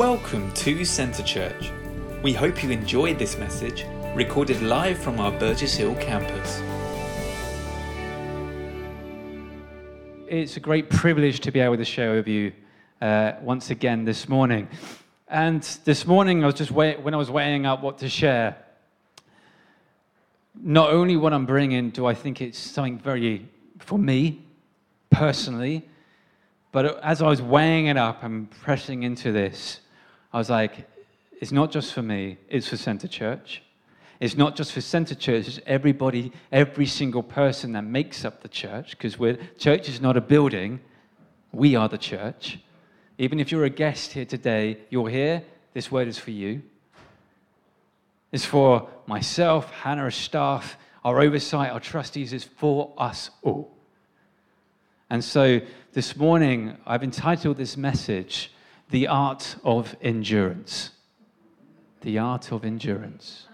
Welcome 0.00 0.50
to 0.54 0.82
Centre 0.86 1.22
Church. 1.22 1.70
We 2.22 2.32
hope 2.32 2.62
you 2.64 2.70
enjoyed 2.70 3.18
this 3.18 3.36
message, 3.36 3.84
recorded 4.14 4.62
live 4.62 4.96
from 4.96 5.20
our 5.20 5.30
Burgess 5.30 5.74
Hill 5.74 5.94
campus. 5.96 6.62
It's 10.26 10.56
a 10.56 10.60
great 10.60 10.88
privilege 10.88 11.40
to 11.40 11.52
be 11.52 11.60
able 11.60 11.76
to 11.76 11.84
share 11.84 12.14
with 12.14 12.26
you 12.28 12.50
uh, 13.02 13.32
once 13.42 13.68
again 13.68 14.06
this 14.06 14.26
morning. 14.26 14.68
And 15.28 15.62
this 15.84 16.06
morning, 16.06 16.44
I 16.44 16.46
was 16.46 16.54
just 16.54 16.70
when 16.70 17.12
I 17.12 17.18
was 17.18 17.30
weighing 17.30 17.66
up 17.66 17.82
what 17.82 17.98
to 17.98 18.08
share. 18.08 18.56
Not 20.54 20.94
only 20.94 21.18
what 21.18 21.34
I'm 21.34 21.44
bringing, 21.44 21.90
do 21.90 22.06
I 22.06 22.14
think 22.14 22.40
it's 22.40 22.58
something 22.58 22.98
very 22.98 23.46
for 23.80 23.98
me 23.98 24.46
personally, 25.10 25.86
but 26.72 26.98
as 27.04 27.20
I 27.20 27.28
was 27.28 27.42
weighing 27.42 27.88
it 27.88 27.98
up 27.98 28.22
and 28.22 28.50
pressing 28.50 29.02
into 29.02 29.30
this, 29.30 29.80
I 30.32 30.38
was 30.38 30.50
like, 30.50 30.88
it's 31.40 31.52
not 31.52 31.70
just 31.72 31.92
for 31.92 32.02
me, 32.02 32.38
it's 32.48 32.68
for 32.68 32.76
Centre 32.76 33.08
Church. 33.08 33.62
It's 34.20 34.36
not 34.36 34.54
just 34.54 34.72
for 34.72 34.82
Centre 34.82 35.14
Church, 35.14 35.48
it's 35.48 35.60
everybody, 35.66 36.32
every 36.52 36.86
single 36.86 37.22
person 37.22 37.72
that 37.72 37.84
makes 37.84 38.24
up 38.24 38.42
the 38.42 38.48
church, 38.48 38.90
because 38.90 39.16
church 39.58 39.88
is 39.88 40.00
not 40.00 40.16
a 40.16 40.20
building, 40.20 40.80
we 41.52 41.74
are 41.74 41.88
the 41.88 41.98
church. 41.98 42.58
Even 43.16 43.40
if 43.40 43.50
you're 43.50 43.64
a 43.64 43.70
guest 43.70 44.12
here 44.12 44.26
today, 44.26 44.78
you're 44.90 45.08
here, 45.08 45.42
this 45.72 45.90
word 45.90 46.06
is 46.06 46.18
for 46.18 46.30
you. 46.30 46.62
It's 48.30 48.44
for 48.44 48.88
myself, 49.06 49.70
Hannah, 49.70 50.02
our 50.02 50.10
staff, 50.10 50.76
our 51.04 51.20
oversight, 51.20 51.72
our 51.72 51.80
trustees, 51.80 52.32
it's 52.32 52.44
for 52.44 52.92
us 52.98 53.30
all. 53.42 53.74
And 55.08 55.24
so 55.24 55.60
this 55.92 56.16
morning, 56.16 56.76
I've 56.86 57.02
entitled 57.02 57.56
this 57.56 57.76
message, 57.76 58.52
The 58.90 59.06
Art 59.06 59.56
of 59.64 59.96
Endurance. 60.02 60.90
The 62.00 62.18
Art 62.18 62.50
of 62.50 62.64
Endurance. 62.64 63.46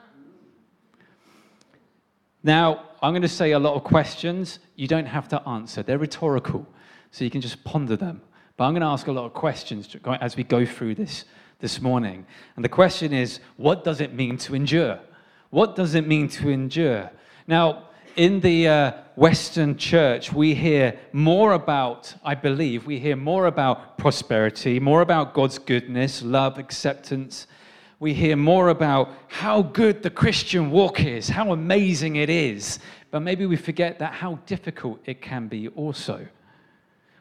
Now, 2.43 2.85
I'm 3.03 3.13
going 3.13 3.23
to 3.23 3.29
say 3.29 3.53
a 3.53 3.59
lot 3.59 3.75
of 3.75 3.85
questions 3.85 4.61
you 4.77 4.87
don't 4.89 5.07
have 5.07 5.29
to 5.29 5.49
answer, 5.49 5.83
they're 5.83 5.99
rhetorical, 5.99 6.67
so 7.11 7.25
you 7.25 7.31
can 7.31 7.41
just 7.41 7.65
ponder 7.65 7.97
them. 7.97 8.23
But 8.57 8.65
I'm 8.65 8.73
going 8.73 8.83
to 8.83 8.87
ask 8.87 9.07
a 9.09 9.13
lot 9.13 9.27
of 9.27 9.35
questions 9.35 9.95
as 10.21 10.37
we 10.37 10.45
go 10.45 10.65
through 10.65 10.95
this 10.95 11.25
this 11.59 11.81
morning. 11.81 12.27
And 12.55 12.65
the 12.65 12.69
question 12.69 13.13
is 13.13 13.41
what 13.57 13.85
does 13.85 14.01
it 14.01 14.15
mean 14.15 14.39
to 14.39 14.55
endure? 14.55 15.01
What 15.51 15.77
does 15.77 15.95
it 15.95 16.07
mean 16.07 16.29
to 16.29 16.49
endure? 16.49 17.11
Now, 17.47 17.86
in 18.17 18.41
the 18.41 18.67
uh, 18.67 18.93
Western 19.15 19.77
church, 19.77 20.33
we 20.33 20.55
hear 20.55 20.99
more 21.13 21.53
about, 21.53 22.15
I 22.25 22.35
believe, 22.35 22.87
we 22.87 22.99
hear 22.99 23.15
more 23.15 23.47
about 23.47 23.99
prosperity, 23.99 24.81
more 24.81 25.03
about 25.03 25.35
God's 25.35 25.59
goodness, 25.59 26.23
love, 26.23 26.59
acceptance. 26.59 27.47
We 28.01 28.15
hear 28.15 28.37
more 28.37 28.71
about 28.71 29.11
how 29.29 29.63
good 29.63 30.03
the 30.03 30.11
Christian 30.11 30.71
walk 30.71 31.01
is, 31.01 31.29
how 31.29 31.53
amazing 31.53 32.17
it 32.17 32.31
is. 32.31 32.79
But 33.11 33.21
maybe 33.21 33.47
we 33.47 33.57
forget 33.57 33.99
that 33.99 34.15
how 34.15 34.39
difficult 34.47 35.01
it 35.05 35.21
can 35.21 35.49
be 35.49 35.69
also. 35.69 36.27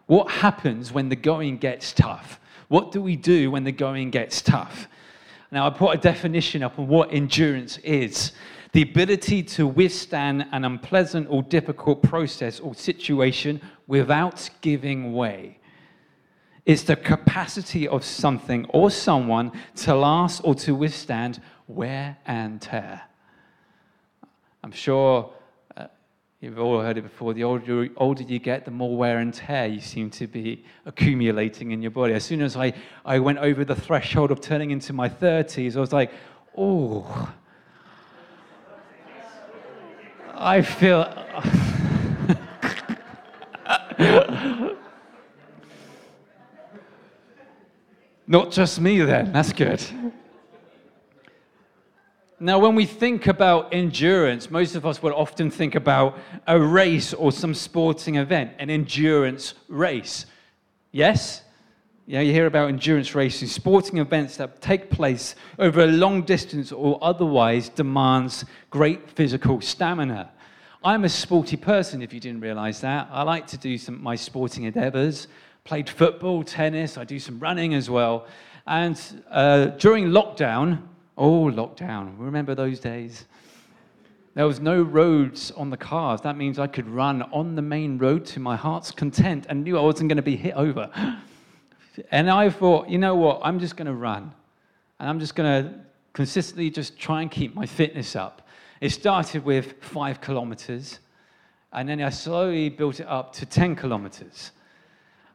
What 0.07 0.29
happens 0.31 0.91
when 0.91 1.09
the 1.09 1.15
going 1.15 1.57
gets 1.57 1.91
tough? 1.91 2.39
What 2.67 2.91
do 2.91 3.01
we 3.01 3.15
do 3.15 3.51
when 3.51 3.63
the 3.63 3.71
going 3.71 4.11
gets 4.11 4.41
tough? 4.41 4.87
Now, 5.51 5.67
I 5.67 5.69
put 5.69 5.95
a 5.95 5.97
definition 5.97 6.63
up 6.63 6.79
on 6.79 6.87
what 6.87 7.13
endurance 7.13 7.77
is 7.79 8.31
the 8.75 8.81
ability 8.81 9.41
to 9.41 9.65
withstand 9.65 10.45
an 10.51 10.65
unpleasant 10.65 11.25
or 11.29 11.41
difficult 11.41 12.03
process 12.03 12.59
or 12.59 12.75
situation 12.75 13.61
without 13.87 14.49
giving 14.59 15.13
way. 15.13 15.57
It's 16.65 16.83
the 16.83 16.97
capacity 16.97 17.87
of 17.87 18.03
something 18.03 18.65
or 18.65 18.91
someone 18.91 19.53
to 19.77 19.95
last 19.95 20.41
or 20.43 20.55
to 20.55 20.75
withstand 20.75 21.41
wear 21.69 22.17
and 22.25 22.61
tear. 22.61 23.01
I'm 24.61 24.73
sure 24.73 25.31
uh, 25.77 25.87
you've 26.41 26.59
all 26.59 26.81
heard 26.81 26.97
it 26.97 27.03
before. 27.03 27.33
The 27.33 27.45
older, 27.45 27.87
older 27.95 28.23
you 28.23 28.39
get, 28.39 28.65
the 28.65 28.71
more 28.71 28.97
wear 28.97 29.19
and 29.19 29.33
tear 29.33 29.67
you 29.67 29.79
seem 29.79 30.09
to 30.09 30.27
be 30.27 30.65
accumulating 30.85 31.71
in 31.71 31.81
your 31.81 31.91
body. 31.91 32.13
As 32.13 32.25
soon 32.25 32.41
as 32.41 32.57
I, 32.57 32.73
I 33.05 33.19
went 33.19 33.37
over 33.37 33.63
the 33.63 33.73
threshold 33.73 34.31
of 34.31 34.41
turning 34.41 34.71
into 34.71 34.91
my 34.91 35.07
30s, 35.07 35.77
I 35.77 35.79
was 35.79 35.93
like, 35.93 36.11
oh, 36.57 37.33
I 40.45 40.61
feel. 40.61 41.11
Not 48.27 48.51
just 48.51 48.79
me, 48.79 49.01
then. 49.01 49.31
That's 49.33 49.51
good. 49.51 49.83
Now, 52.39 52.59
when 52.59 52.75
we 52.75 52.85
think 52.85 53.25
about 53.25 53.73
endurance, 53.73 54.51
most 54.51 54.75
of 54.75 54.85
us 54.85 55.01
will 55.01 55.15
often 55.15 55.49
think 55.49 55.73
about 55.73 56.19
a 56.45 56.59
race 56.59 57.11
or 57.11 57.31
some 57.31 57.55
sporting 57.55 58.17
event, 58.17 58.51
an 58.59 58.69
endurance 58.69 59.55
race. 59.67 60.27
Yes? 60.91 61.41
Yeah, 62.05 62.19
you 62.19 62.33
hear 62.33 62.45
about 62.45 62.69
endurance 62.69 63.15
races, 63.15 63.51
sporting 63.51 63.97
events 63.97 64.37
that 64.37 64.61
take 64.61 64.91
place 64.91 65.33
over 65.57 65.81
a 65.81 65.87
long 65.87 66.21
distance 66.21 66.71
or 66.71 66.99
otherwise 67.01 67.67
demands 67.67 68.45
great 68.69 69.09
physical 69.09 69.59
stamina. 69.59 70.29
I'm 70.85 71.03
a 71.03 71.09
sporty 71.09 71.57
person, 71.57 72.03
if 72.03 72.13
you 72.13 72.19
didn't 72.19 72.41
realize 72.41 72.81
that. 72.81 73.09
I 73.11 73.23
like 73.23 73.47
to 73.47 73.57
do 73.57 73.75
some 73.75 74.03
my 74.03 74.15
sporting 74.15 74.65
endeavors. 74.65 75.27
Played 75.63 75.89
football, 75.89 76.43
tennis, 76.43 76.95
I 76.95 77.03
do 77.03 77.17
some 77.17 77.39
running 77.39 77.73
as 77.73 77.89
well. 77.89 78.27
And 78.67 79.01
uh, 79.31 79.65
during 79.79 80.09
lockdown, 80.09 80.83
oh, 81.17 81.45
lockdown, 81.45 82.13
remember 82.19 82.53
those 82.53 82.79
days? 82.79 83.25
There 84.35 84.45
was 84.45 84.59
no 84.59 84.79
roads 84.79 85.49
on 85.49 85.71
the 85.71 85.77
cars. 85.77 86.21
That 86.21 86.37
means 86.37 86.59
I 86.59 86.67
could 86.67 86.87
run 86.87 87.23
on 87.33 87.55
the 87.55 87.63
main 87.63 87.97
road 87.97 88.23
to 88.27 88.39
my 88.39 88.55
heart's 88.55 88.91
content 88.91 89.47
and 89.49 89.63
knew 89.63 89.79
I 89.79 89.81
wasn't 89.81 90.09
going 90.09 90.17
to 90.17 90.21
be 90.21 90.35
hit 90.35 90.53
over. 90.53 90.91
And 92.11 92.29
I 92.29 92.51
thought, 92.51 92.89
you 92.89 92.99
know 92.99 93.15
what? 93.15 93.39
I'm 93.41 93.59
just 93.59 93.75
going 93.75 93.87
to 93.87 93.93
run. 93.93 94.31
And 94.99 95.09
I'm 95.09 95.19
just 95.19 95.33
going 95.33 95.63
to 95.63 95.73
consistently 96.13 96.69
just 96.69 96.99
try 96.99 97.23
and 97.23 97.31
keep 97.31 97.55
my 97.55 97.65
fitness 97.65 98.15
up. 98.15 98.44
It 98.81 98.89
started 98.89 99.45
with 99.45 99.81
five 99.81 100.21
kilometers. 100.21 100.99
And 101.71 101.89
then 101.89 102.01
I 102.01 102.09
slowly 102.09 102.69
built 102.69 102.99
it 102.99 103.07
up 103.07 103.33
to 103.33 103.45
10 103.45 103.75
kilometers. 103.75 104.51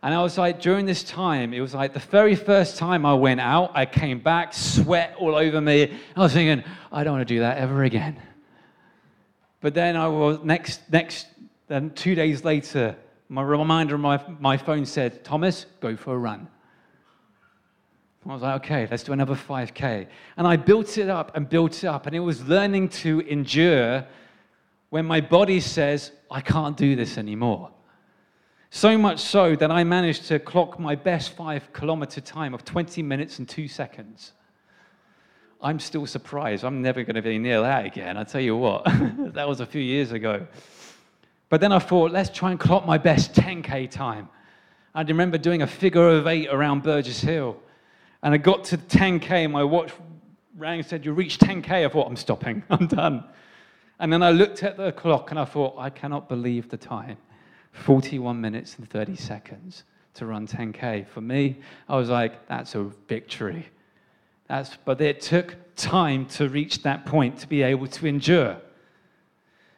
And 0.02 0.14
I 0.14 0.22
was 0.22 0.38
like, 0.38 0.60
during 0.60 0.86
this 0.86 1.02
time, 1.02 1.52
it 1.52 1.60
was 1.60 1.74
like 1.74 1.92
the 1.92 1.98
very 1.98 2.34
first 2.34 2.78
time 2.78 3.04
I 3.04 3.12
went 3.12 3.40
out, 3.40 3.72
I 3.74 3.84
came 3.84 4.18
back, 4.20 4.54
sweat 4.54 5.14
all 5.18 5.34
over 5.34 5.60
me. 5.60 5.92
I 6.16 6.20
was 6.20 6.32
thinking, 6.32 6.64
I 6.90 7.04
don't 7.04 7.14
want 7.14 7.28
to 7.28 7.34
do 7.34 7.40
that 7.40 7.58
ever 7.58 7.84
again. 7.84 8.16
But 9.60 9.74
then 9.74 9.96
I 9.96 10.08
was, 10.08 10.40
next, 10.42 10.80
next, 10.90 11.26
then 11.68 11.90
two 11.90 12.14
days 12.14 12.44
later, 12.44 12.96
my 13.28 13.42
reminder 13.42 13.94
on 13.94 14.00
my, 14.00 14.20
my 14.40 14.56
phone 14.56 14.86
said, 14.86 15.22
Thomas, 15.22 15.66
go 15.80 15.96
for 15.96 16.14
a 16.14 16.18
run. 16.18 16.48
I 18.28 18.32
was 18.34 18.42
like, 18.42 18.64
okay, 18.64 18.86
let's 18.90 19.02
do 19.02 19.12
another 19.12 19.34
5K. 19.34 20.06
And 20.36 20.46
I 20.46 20.56
built 20.56 20.98
it 20.98 21.08
up 21.08 21.34
and 21.36 21.48
built 21.48 21.82
it 21.82 21.86
up, 21.86 22.06
and 22.06 22.14
it 22.14 22.20
was 22.20 22.46
learning 22.46 22.90
to 22.90 23.20
endure 23.20 24.06
when 24.90 25.06
my 25.06 25.20
body 25.20 25.60
says, 25.60 26.12
I 26.30 26.40
can't 26.40 26.76
do 26.76 26.94
this 26.96 27.16
anymore. 27.16 27.70
So 28.70 28.98
much 28.98 29.20
so 29.20 29.56
that 29.56 29.70
I 29.70 29.84
managed 29.84 30.26
to 30.26 30.38
clock 30.38 30.78
my 30.78 30.94
best 30.94 31.32
five 31.32 31.72
kilometer 31.72 32.20
time 32.20 32.54
of 32.54 32.64
20 32.64 33.02
minutes 33.02 33.38
and 33.38 33.48
two 33.48 33.66
seconds. 33.66 34.32
I'm 35.62 35.78
still 35.80 36.06
surprised. 36.06 36.64
I'm 36.64 36.80
never 36.80 37.02
going 37.02 37.16
to 37.16 37.22
be 37.22 37.38
near 37.38 37.62
that 37.62 37.86
again. 37.86 38.16
I 38.16 38.24
tell 38.24 38.40
you 38.40 38.56
what, 38.56 38.84
that 39.34 39.48
was 39.48 39.60
a 39.60 39.66
few 39.66 39.82
years 39.82 40.12
ago. 40.12 40.46
But 41.48 41.60
then 41.60 41.72
I 41.72 41.78
thought, 41.78 42.12
let's 42.12 42.30
try 42.30 42.50
and 42.50 42.60
clock 42.60 42.86
my 42.86 42.96
best 42.96 43.34
10K 43.34 43.90
time. 43.90 44.28
I 44.94 45.02
remember 45.02 45.36
doing 45.36 45.62
a 45.62 45.66
figure 45.66 46.08
of 46.08 46.26
eight 46.26 46.48
around 46.48 46.82
Burgess 46.82 47.20
Hill. 47.20 47.56
And 48.22 48.34
I 48.34 48.36
got 48.36 48.64
to 48.64 48.78
10K, 48.78 49.30
and 49.30 49.52
my 49.52 49.64
watch 49.64 49.92
rang 50.56 50.80
and 50.80 50.86
said, 50.86 51.04
You 51.04 51.12
reached 51.12 51.40
10K. 51.40 51.86
I 51.86 51.88
thought, 51.88 52.06
I'm 52.06 52.16
stopping, 52.16 52.62
I'm 52.70 52.86
done. 52.86 53.24
And 53.98 54.12
then 54.12 54.22
I 54.22 54.30
looked 54.30 54.62
at 54.62 54.76
the 54.76 54.92
clock 54.92 55.30
and 55.30 55.38
I 55.38 55.44
thought, 55.44 55.74
I 55.78 55.90
cannot 55.90 56.28
believe 56.28 56.70
the 56.70 56.76
time 56.76 57.18
41 57.72 58.40
minutes 58.40 58.76
and 58.78 58.88
30 58.88 59.16
seconds 59.16 59.84
to 60.14 60.26
run 60.26 60.46
10K. 60.46 61.06
For 61.06 61.20
me, 61.20 61.60
I 61.88 61.96
was 61.96 62.08
like, 62.08 62.46
That's 62.46 62.74
a 62.74 62.84
victory. 63.08 63.66
That's, 64.48 64.76
but 64.84 65.00
it 65.00 65.20
took 65.20 65.56
time 65.76 66.26
to 66.26 66.48
reach 66.48 66.82
that 66.82 67.06
point 67.06 67.38
to 67.38 67.46
be 67.46 67.62
able 67.62 67.86
to 67.86 68.06
endure. 68.06 68.56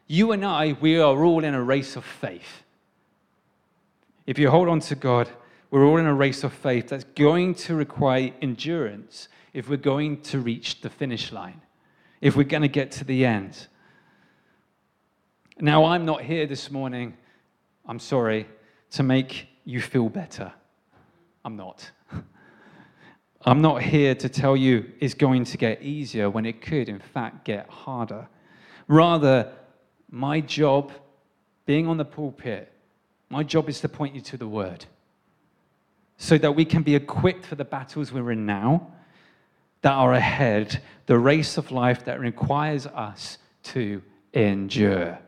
You 0.07 0.33
and 0.33 0.45
I, 0.45 0.77
we 0.81 0.99
are 0.99 1.25
all 1.25 1.45
in 1.45 1.55
a 1.55 1.63
race 1.63 1.95
of 1.95 2.05
faith. 2.05 2.63
If 4.27 4.39
you 4.39 4.51
hold 4.51 4.69
on 4.69 4.81
to 4.81 4.95
God, 4.95 5.29
we're 5.73 5.87
all 5.87 5.97
in 5.97 6.05
a 6.05 6.15
race 6.15 6.45
of 6.45 6.53
faith 6.53 6.89
that's 6.89 7.05
going 7.15 7.55
to 7.55 7.75
require 7.75 8.31
endurance 8.43 9.29
if 9.55 9.71
we're 9.71 9.77
going 9.79 10.21
to 10.21 10.39
reach 10.39 10.83
the 10.83 10.91
finish 10.91 11.33
line, 11.33 11.63
if 12.21 12.37
we're 12.37 12.43
going 12.45 12.61
to 12.61 12.69
get 12.69 12.93
to 12.93 13.05
the 13.05 13.25
end. 13.25 13.69
Now, 15.59 15.87
I'm 15.87 16.05
not 16.05 16.21
here 16.21 16.47
this 16.47 16.71
morning, 16.71 17.17
I'm 17.87 17.99
sorry, 17.99 18.47
to 18.91 19.03
make 19.03 19.49
you 19.65 19.81
feel 19.81 20.11
better. 20.11 20.53
I'm 21.43 21.57
not. 21.57 21.91
I'm 23.47 23.63
not 23.63 23.81
here 23.81 24.15
to 24.15 24.29
tell 24.29 24.55
you 24.55 24.93
it's 25.01 25.15
going 25.15 25.45
to 25.47 25.57
get 25.57 25.81
easier 25.81 26.29
when 26.29 26.45
it 26.45 26.61
could, 26.61 26.91
in 26.91 27.01
fact, 27.01 27.47
get 27.47 27.67
harder. 27.71 28.29
Rather, 28.89 29.51
my 30.11 30.43
job, 30.43 30.93
being 31.65 31.89
on 31.89 31.97
the 31.97 32.05
pulpit, 32.05 32.71
my 33.31 33.43
job 33.43 33.71
is 33.71 33.81
to 33.81 33.89
point 33.89 34.15
you 34.15 34.21
to 34.21 34.37
the 34.37 34.47
word 34.47 34.85
so 36.17 36.39
that 36.39 36.53
we 36.53 36.65
can 36.65 36.83
be 36.83 36.95
equipped 36.95 37.47
for 37.47 37.55
the 37.55 37.65
battles 37.65 38.13
we're 38.13 38.33
in 38.33 38.47
now 38.47 38.93
that 39.83 39.93
are 39.93 40.15
ahead, 40.15 40.81
the 41.07 41.19
race 41.19 41.59
of 41.59 41.71
life 41.71 42.05
that 42.05 42.21
requires 42.21 42.87
us 42.87 43.39
to 43.65 44.01
endure. 44.33 45.19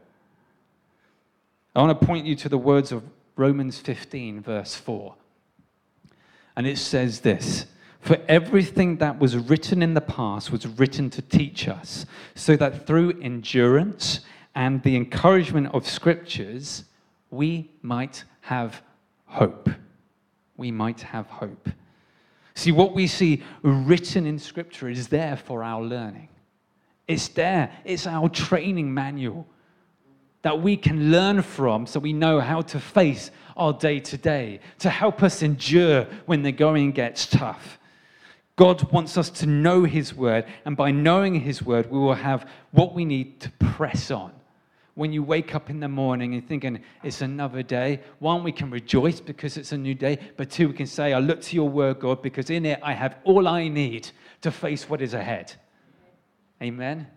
I 1.75 1.81
want 1.81 2.00
to 2.00 2.06
point 2.06 2.25
you 2.25 2.36
to 2.36 2.48
the 2.48 2.58
words 2.58 2.92
of 2.92 3.02
Romans 3.36 3.78
15, 3.78 4.40
verse 4.40 4.76
4. 4.76 5.14
And 6.56 6.66
it 6.66 6.78
says 6.78 7.20
this 7.20 7.66
For 8.00 8.16
everything 8.28 8.98
that 8.98 9.19
was 9.19 9.36
written 9.36 9.82
in 9.82 9.94
the 9.94 10.00
past 10.00 10.52
was 10.52 10.66
written 10.66 11.10
to 11.10 11.22
teach 11.22 11.66
us, 11.66 12.06
so 12.36 12.56
that 12.56 12.86
through 12.86 13.20
endurance 13.20 14.20
and 14.54 14.81
the 14.84 14.94
encouragement 14.94 15.75
of 15.75 15.88
scriptures, 15.88 16.84
we 17.31 17.72
might 17.82 18.22
have 18.42 18.82
hope. 19.26 19.69
We 20.56 20.71
might 20.71 21.01
have 21.01 21.27
hope. 21.27 21.69
See, 22.55 22.73
what 22.73 22.95
we 22.95 23.06
see 23.06 23.43
written 23.62 24.27
in 24.27 24.39
Scripture 24.39 24.89
is 24.89 25.09
there 25.09 25.37
for 25.37 25.65
our 25.65 25.83
learning. 25.83 26.29
It's 27.09 27.29
there, 27.29 27.73
it's 27.85 28.06
our 28.06 28.29
training 28.29 28.95
manual 28.95 29.47
that 30.43 30.61
we 30.61 30.77
can 30.77 31.11
learn 31.11 31.43
from 31.43 31.87
so 31.87 31.99
we 31.99 32.12
know 32.12 32.39
how 32.39 32.61
to 32.61 32.79
face 32.79 33.31
our 33.56 33.73
day 33.73 33.99
to 33.99 34.17
day, 34.17 34.61
to 34.79 34.91
help 34.91 35.23
us 35.23 35.43
endure 35.43 36.06
when 36.27 36.43
the 36.43 36.53
going 36.53 36.93
gets 36.93 37.27
tough. 37.27 37.79
God 38.56 38.93
wants 38.93 39.17
us 39.17 39.31
to 39.31 39.47
know 39.47 39.85
His 39.85 40.15
word, 40.15 40.45
and 40.65 40.77
by 40.77 40.91
knowing 40.91 41.41
His 41.41 41.62
word, 41.62 41.91
we 41.91 41.99
will 41.99 42.15
have 42.15 42.49
what 42.73 42.95
we 42.95 43.05
need 43.05 43.41
to 43.41 43.51
press 43.53 44.11
on. 44.11 44.33
When 44.94 45.12
you 45.12 45.25
wake 45.25 45.55
up 45.55 45.70
in 45.70 45.81
the 45.81 45.88
morning 45.88 46.35
and 46.35 46.46
thinking 46.46 46.81
it's 47.02 47.20
another 47.20 47.62
day, 47.62 48.00
one, 48.20 48.44
we 48.44 48.52
can 48.52 48.70
rejoice 48.70 49.20
because 49.20 49.56
it's 49.56 49.73
a 49.73 49.79
new 49.79 49.94
day, 49.94 50.19
but 50.37 50.50
two, 50.50 50.69
we 50.69 50.75
can 50.75 50.87
say, 50.87 51.12
I 51.12 51.19
look 51.19 51.43
to 51.43 51.56
your 51.56 51.69
word, 51.69 51.99
God, 51.99 52.23
because 52.23 52.49
in 52.49 52.64
it 52.64 52.79
I 52.82 52.93
have 52.93 53.17
all 53.25 53.49
I 53.49 53.67
need 53.69 54.11
to 54.43 54.52
face 54.52 54.88
what 54.88 55.02
is 55.02 55.14
ahead. 55.14 55.52
Amen. 56.62 57.08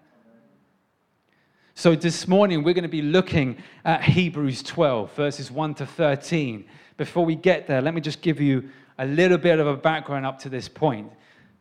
So, 1.76 1.96
this 1.96 2.28
morning 2.28 2.64
we're 2.64 2.74
going 2.74 2.82
to 2.82 2.90
be 2.90 3.04
looking 3.04 3.58
at 3.86 4.02
Hebrews 4.02 4.64
12, 4.64 5.14
verses 5.14 5.52
1 5.52 5.76
to 5.76 5.86
13. 5.86 6.66
Before 6.98 7.24
we 7.24 7.36
get 7.36 7.68
there, 7.68 7.84
let 7.84 7.94
me 7.94 8.02
just 8.02 8.24
give 8.24 8.42
you 8.42 8.72
a 8.98 9.06
little 9.06 9.38
bit 9.38 9.60
of 9.60 9.68
a 9.68 9.78
background 9.78 10.26
up 10.26 10.40
to 10.40 10.50
this 10.50 10.68
point, 10.68 11.12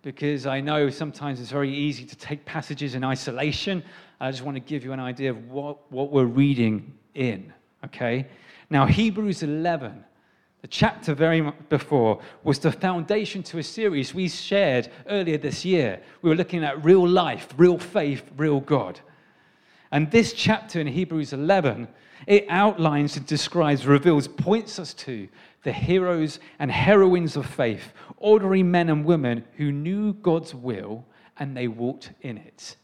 because 0.07 0.47
I 0.47 0.61
know 0.61 0.89
sometimes 0.89 1.41
it's 1.41 1.51
very 1.51 1.75
easy 1.75 2.05
to 2.05 2.15
take 2.15 2.45
passages 2.45 2.95
in 2.95 3.03
isolation. 3.03 3.83
I 4.21 4.31
just 4.31 4.45
want 4.45 4.55
to 4.55 4.61
give 4.61 4.85
you 4.85 4.93
an 4.93 5.01
idea 5.01 5.31
of 5.31 5.51
what, 5.51 5.91
what 5.91 6.13
we're 6.13 6.27
reading 6.27 6.95
in, 7.15 7.53
okay? 7.87 8.29
Now, 8.71 8.87
Hebrews 8.87 9.43
11, 9.43 10.05
the 10.63 10.69
chapter 10.69 11.13
very 11.13 11.41
before, 11.69 12.21
was 12.45 12.61
the 12.61 12.71
foundation 12.71 13.43
to 13.43 13.59
a 13.59 13.65
series 13.65 14.15
we 14.15 14.29
shared 14.29 14.93
earlier 15.09 15.39
this 15.39 15.65
year. 15.65 16.01
We 16.23 16.31
were 16.31 16.37
looking 16.37 16.63
at 16.63 16.85
real 16.85 17.09
life, 17.09 17.53
real 17.57 17.77
faith, 17.77 18.23
real 18.37 18.61
God. 18.61 19.01
And 19.91 20.09
this 20.13 20.33
chapter 20.33 20.79
in 20.79 20.87
Hebrews 20.87 21.33
11, 21.33 21.89
it 22.29 22.47
outlines 22.49 23.17
and 23.17 23.27
describes, 23.27 23.89
reveals, 23.89 24.29
points 24.29 24.79
us 24.79 24.95
to 24.95 25.27
the 25.67 25.73
heroes 25.73 26.39
and 26.61 26.71
heroines 26.71 27.37
of 27.37 27.45
faith, 27.45 27.93
ordinary 28.19 28.63
men 28.63 28.89
and 28.89 29.05
women 29.05 29.45
who 29.57 29.73
knew 29.73 30.13
God's 30.13 30.55
will 30.55 31.05
and 31.37 31.57
they 31.57 31.67
walked 31.67 32.13
in 32.23 32.39
it. 32.39 32.77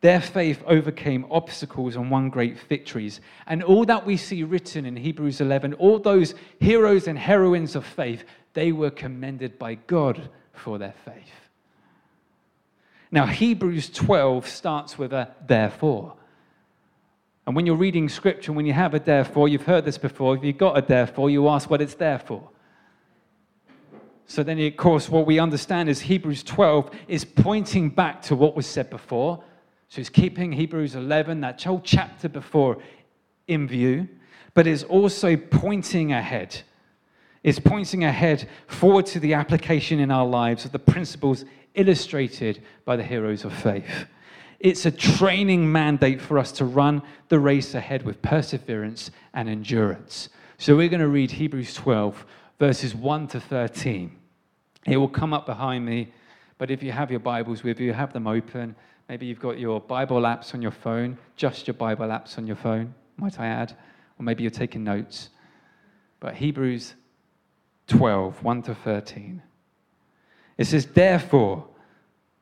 Their 0.00 0.20
faith 0.20 0.62
overcame 0.64 1.26
obstacles 1.28 1.96
and 1.96 2.08
won 2.08 2.30
great 2.30 2.56
victories. 2.68 3.20
And 3.48 3.64
all 3.64 3.84
that 3.86 4.06
we 4.06 4.16
see 4.16 4.44
written 4.44 4.86
in 4.86 4.94
Hebrews 4.94 5.40
11, 5.40 5.74
all 5.74 5.98
those 5.98 6.36
heroes 6.60 7.08
and 7.08 7.18
heroines 7.18 7.74
of 7.74 7.84
faith, 7.84 8.22
they 8.54 8.70
were 8.70 8.90
commended 8.90 9.58
by 9.58 9.74
God 9.74 10.30
for 10.52 10.78
their 10.78 10.94
faith. 11.04 11.48
Now, 13.10 13.26
Hebrews 13.26 13.90
12 13.90 14.46
starts 14.46 14.96
with 14.96 15.12
a 15.12 15.34
therefore. 15.44 16.14
And 17.46 17.56
when 17.56 17.66
you're 17.66 17.76
reading 17.76 18.08
scripture, 18.08 18.52
when 18.52 18.66
you 18.66 18.72
have 18.72 18.94
a 18.94 19.00
therefore, 19.00 19.48
you've 19.48 19.66
heard 19.66 19.84
this 19.84 19.98
before, 19.98 20.36
if 20.36 20.44
you've 20.44 20.58
got 20.58 20.78
a 20.78 20.82
therefore, 20.82 21.28
you 21.28 21.48
ask 21.48 21.68
what 21.68 21.82
it's 21.82 21.94
there 21.94 22.18
for. 22.18 22.48
So 24.26 24.42
then, 24.42 24.58
of 24.60 24.76
course, 24.76 25.08
what 25.08 25.26
we 25.26 25.38
understand 25.38 25.88
is 25.88 26.00
Hebrews 26.00 26.44
12 26.44 26.90
is 27.08 27.24
pointing 27.24 27.90
back 27.90 28.22
to 28.22 28.36
what 28.36 28.54
was 28.54 28.66
said 28.66 28.88
before. 28.88 29.42
So 29.88 30.00
it's 30.00 30.08
keeping 30.08 30.52
Hebrews 30.52 30.94
11, 30.94 31.40
that 31.40 31.62
whole 31.62 31.80
chapter 31.84 32.28
before, 32.28 32.78
in 33.48 33.66
view, 33.66 34.08
but 34.54 34.66
is 34.66 34.84
also 34.84 35.36
pointing 35.36 36.12
ahead. 36.12 36.62
It's 37.42 37.58
pointing 37.58 38.04
ahead 38.04 38.48
forward 38.68 39.06
to 39.06 39.20
the 39.20 39.34
application 39.34 39.98
in 39.98 40.10
our 40.10 40.24
lives 40.24 40.64
of 40.64 40.72
the 40.72 40.78
principles 40.78 41.44
illustrated 41.74 42.62
by 42.84 42.96
the 42.96 43.02
heroes 43.02 43.44
of 43.44 43.52
faith. 43.52 44.06
It's 44.62 44.86
a 44.86 44.92
training 44.92 45.72
mandate 45.72 46.20
for 46.20 46.38
us 46.38 46.52
to 46.52 46.64
run 46.64 47.02
the 47.28 47.40
race 47.40 47.74
ahead 47.74 48.04
with 48.04 48.22
perseverance 48.22 49.10
and 49.34 49.48
endurance. 49.48 50.28
So 50.56 50.76
we're 50.76 50.88
going 50.88 51.00
to 51.00 51.08
read 51.08 51.32
Hebrews 51.32 51.74
12, 51.74 52.24
verses 52.60 52.94
1 52.94 53.26
to 53.28 53.40
13. 53.40 54.16
It 54.86 54.96
will 54.98 55.08
come 55.08 55.34
up 55.34 55.46
behind 55.46 55.84
me, 55.84 56.12
but 56.58 56.70
if 56.70 56.80
you 56.80 56.92
have 56.92 57.10
your 57.10 57.18
Bibles 57.18 57.64
with 57.64 57.80
you, 57.80 57.92
have 57.92 58.12
them 58.12 58.28
open. 58.28 58.76
Maybe 59.08 59.26
you've 59.26 59.40
got 59.40 59.58
your 59.58 59.80
Bible 59.80 60.20
apps 60.20 60.54
on 60.54 60.62
your 60.62 60.70
phone, 60.70 61.18
just 61.34 61.66
your 61.66 61.74
Bible 61.74 62.06
apps 62.06 62.38
on 62.38 62.46
your 62.46 62.54
phone, 62.54 62.94
might 63.16 63.40
I 63.40 63.46
add? 63.46 63.76
Or 64.16 64.22
maybe 64.22 64.44
you're 64.44 64.50
taking 64.50 64.84
notes. 64.84 65.30
But 66.20 66.36
Hebrews 66.36 66.94
12, 67.88 68.44
1 68.44 68.62
to 68.62 68.76
13. 68.76 69.42
It 70.56 70.66
says, 70.66 70.86
Therefore, 70.86 71.66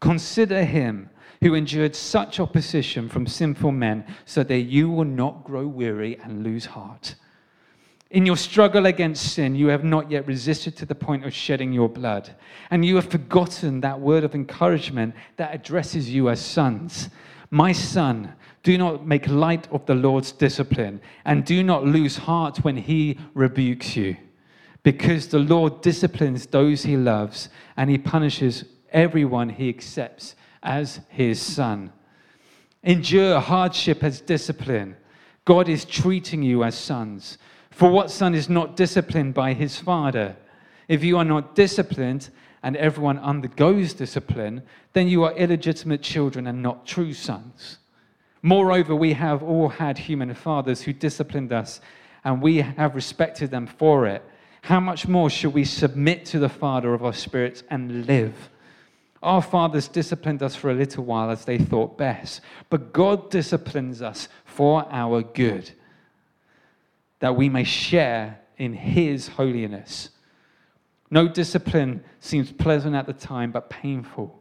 Consider 0.00 0.64
him 0.64 1.10
who 1.40 1.54
endured 1.54 1.94
such 1.94 2.40
opposition 2.40 3.08
from 3.08 3.26
sinful 3.26 3.72
men, 3.72 4.04
so 4.24 4.42
that 4.42 4.62
you 4.62 4.90
will 4.90 5.04
not 5.04 5.44
grow 5.44 5.66
weary 5.66 6.18
and 6.18 6.42
lose 6.42 6.66
heart. 6.66 7.14
In 8.10 8.24
your 8.24 8.36
struggle 8.36 8.86
against 8.86 9.34
sin, 9.34 9.54
you 9.54 9.68
have 9.68 9.84
not 9.84 10.10
yet 10.10 10.26
resisted 10.26 10.76
to 10.76 10.86
the 10.86 10.94
point 10.94 11.24
of 11.24 11.34
shedding 11.34 11.72
your 11.72 11.88
blood. 11.88 12.30
And 12.70 12.84
you 12.84 12.96
have 12.96 13.10
forgotten 13.10 13.82
that 13.82 14.00
word 14.00 14.24
of 14.24 14.34
encouragement 14.34 15.14
that 15.36 15.54
addresses 15.54 16.10
you 16.10 16.30
as 16.30 16.40
sons. 16.40 17.10
My 17.50 17.72
son, 17.72 18.32
do 18.62 18.78
not 18.78 19.06
make 19.06 19.28
light 19.28 19.68
of 19.70 19.84
the 19.86 19.94
Lord's 19.94 20.32
discipline, 20.32 21.00
and 21.24 21.44
do 21.44 21.62
not 21.62 21.84
lose 21.84 22.16
heart 22.16 22.64
when 22.64 22.76
he 22.76 23.18
rebukes 23.34 23.94
you. 23.94 24.16
Because 24.82 25.28
the 25.28 25.38
Lord 25.38 25.82
disciplines 25.82 26.46
those 26.46 26.82
he 26.82 26.96
loves, 26.96 27.50
and 27.76 27.90
he 27.90 27.98
punishes 27.98 28.64
everyone 28.92 29.48
he 29.48 29.68
accepts 29.68 30.34
as 30.62 31.00
his 31.08 31.40
son. 31.40 31.92
Endure 32.82 33.40
hardship 33.40 34.02
as 34.02 34.20
discipline. 34.20 34.96
God 35.44 35.68
is 35.68 35.84
treating 35.84 36.42
you 36.42 36.64
as 36.64 36.76
sons. 36.76 37.38
For 37.70 37.90
what 37.90 38.10
son 38.10 38.34
is 38.34 38.48
not 38.48 38.76
disciplined 38.76 39.34
by 39.34 39.52
his 39.54 39.78
father? 39.78 40.36
If 40.88 41.04
you 41.04 41.18
are 41.18 41.24
not 41.24 41.54
disciplined, 41.54 42.30
and 42.62 42.76
everyone 42.76 43.18
undergoes 43.18 43.94
discipline, 43.94 44.62
then 44.92 45.08
you 45.08 45.24
are 45.24 45.32
illegitimate 45.36 46.02
children 46.02 46.46
and 46.46 46.62
not 46.62 46.86
true 46.86 47.12
sons. 47.12 47.78
Moreover, 48.42 48.94
we 48.94 49.12
have 49.14 49.42
all 49.42 49.68
had 49.68 49.98
human 49.98 50.34
fathers 50.34 50.82
who 50.82 50.92
disciplined 50.92 51.52
us, 51.52 51.80
and 52.24 52.42
we 52.42 52.58
have 52.58 52.94
respected 52.94 53.50
them 53.50 53.66
for 53.66 54.06
it. 54.06 54.22
How 54.62 54.80
much 54.80 55.06
more 55.06 55.30
should 55.30 55.54
we 55.54 55.64
submit 55.64 56.26
to 56.26 56.38
the 56.38 56.48
Father 56.48 56.94
of 56.94 57.04
our 57.04 57.12
spirits 57.12 57.62
and 57.70 58.06
live? 58.06 58.50
Our 59.22 59.42
fathers 59.42 59.88
disciplined 59.88 60.42
us 60.42 60.54
for 60.54 60.70
a 60.70 60.74
little 60.74 61.04
while 61.04 61.30
as 61.30 61.44
they 61.44 61.58
thought 61.58 61.98
best, 61.98 62.40
but 62.70 62.92
God 62.92 63.30
disciplines 63.30 64.00
us 64.00 64.28
for 64.44 64.86
our 64.90 65.22
good, 65.22 65.70
that 67.18 67.34
we 67.34 67.48
may 67.48 67.64
share 67.64 68.40
in 68.58 68.72
His 68.74 69.28
holiness. 69.28 70.10
No 71.10 71.26
discipline 71.26 72.04
seems 72.20 72.52
pleasant 72.52 72.94
at 72.94 73.06
the 73.06 73.12
time, 73.12 73.50
but 73.50 73.70
painful. 73.70 74.40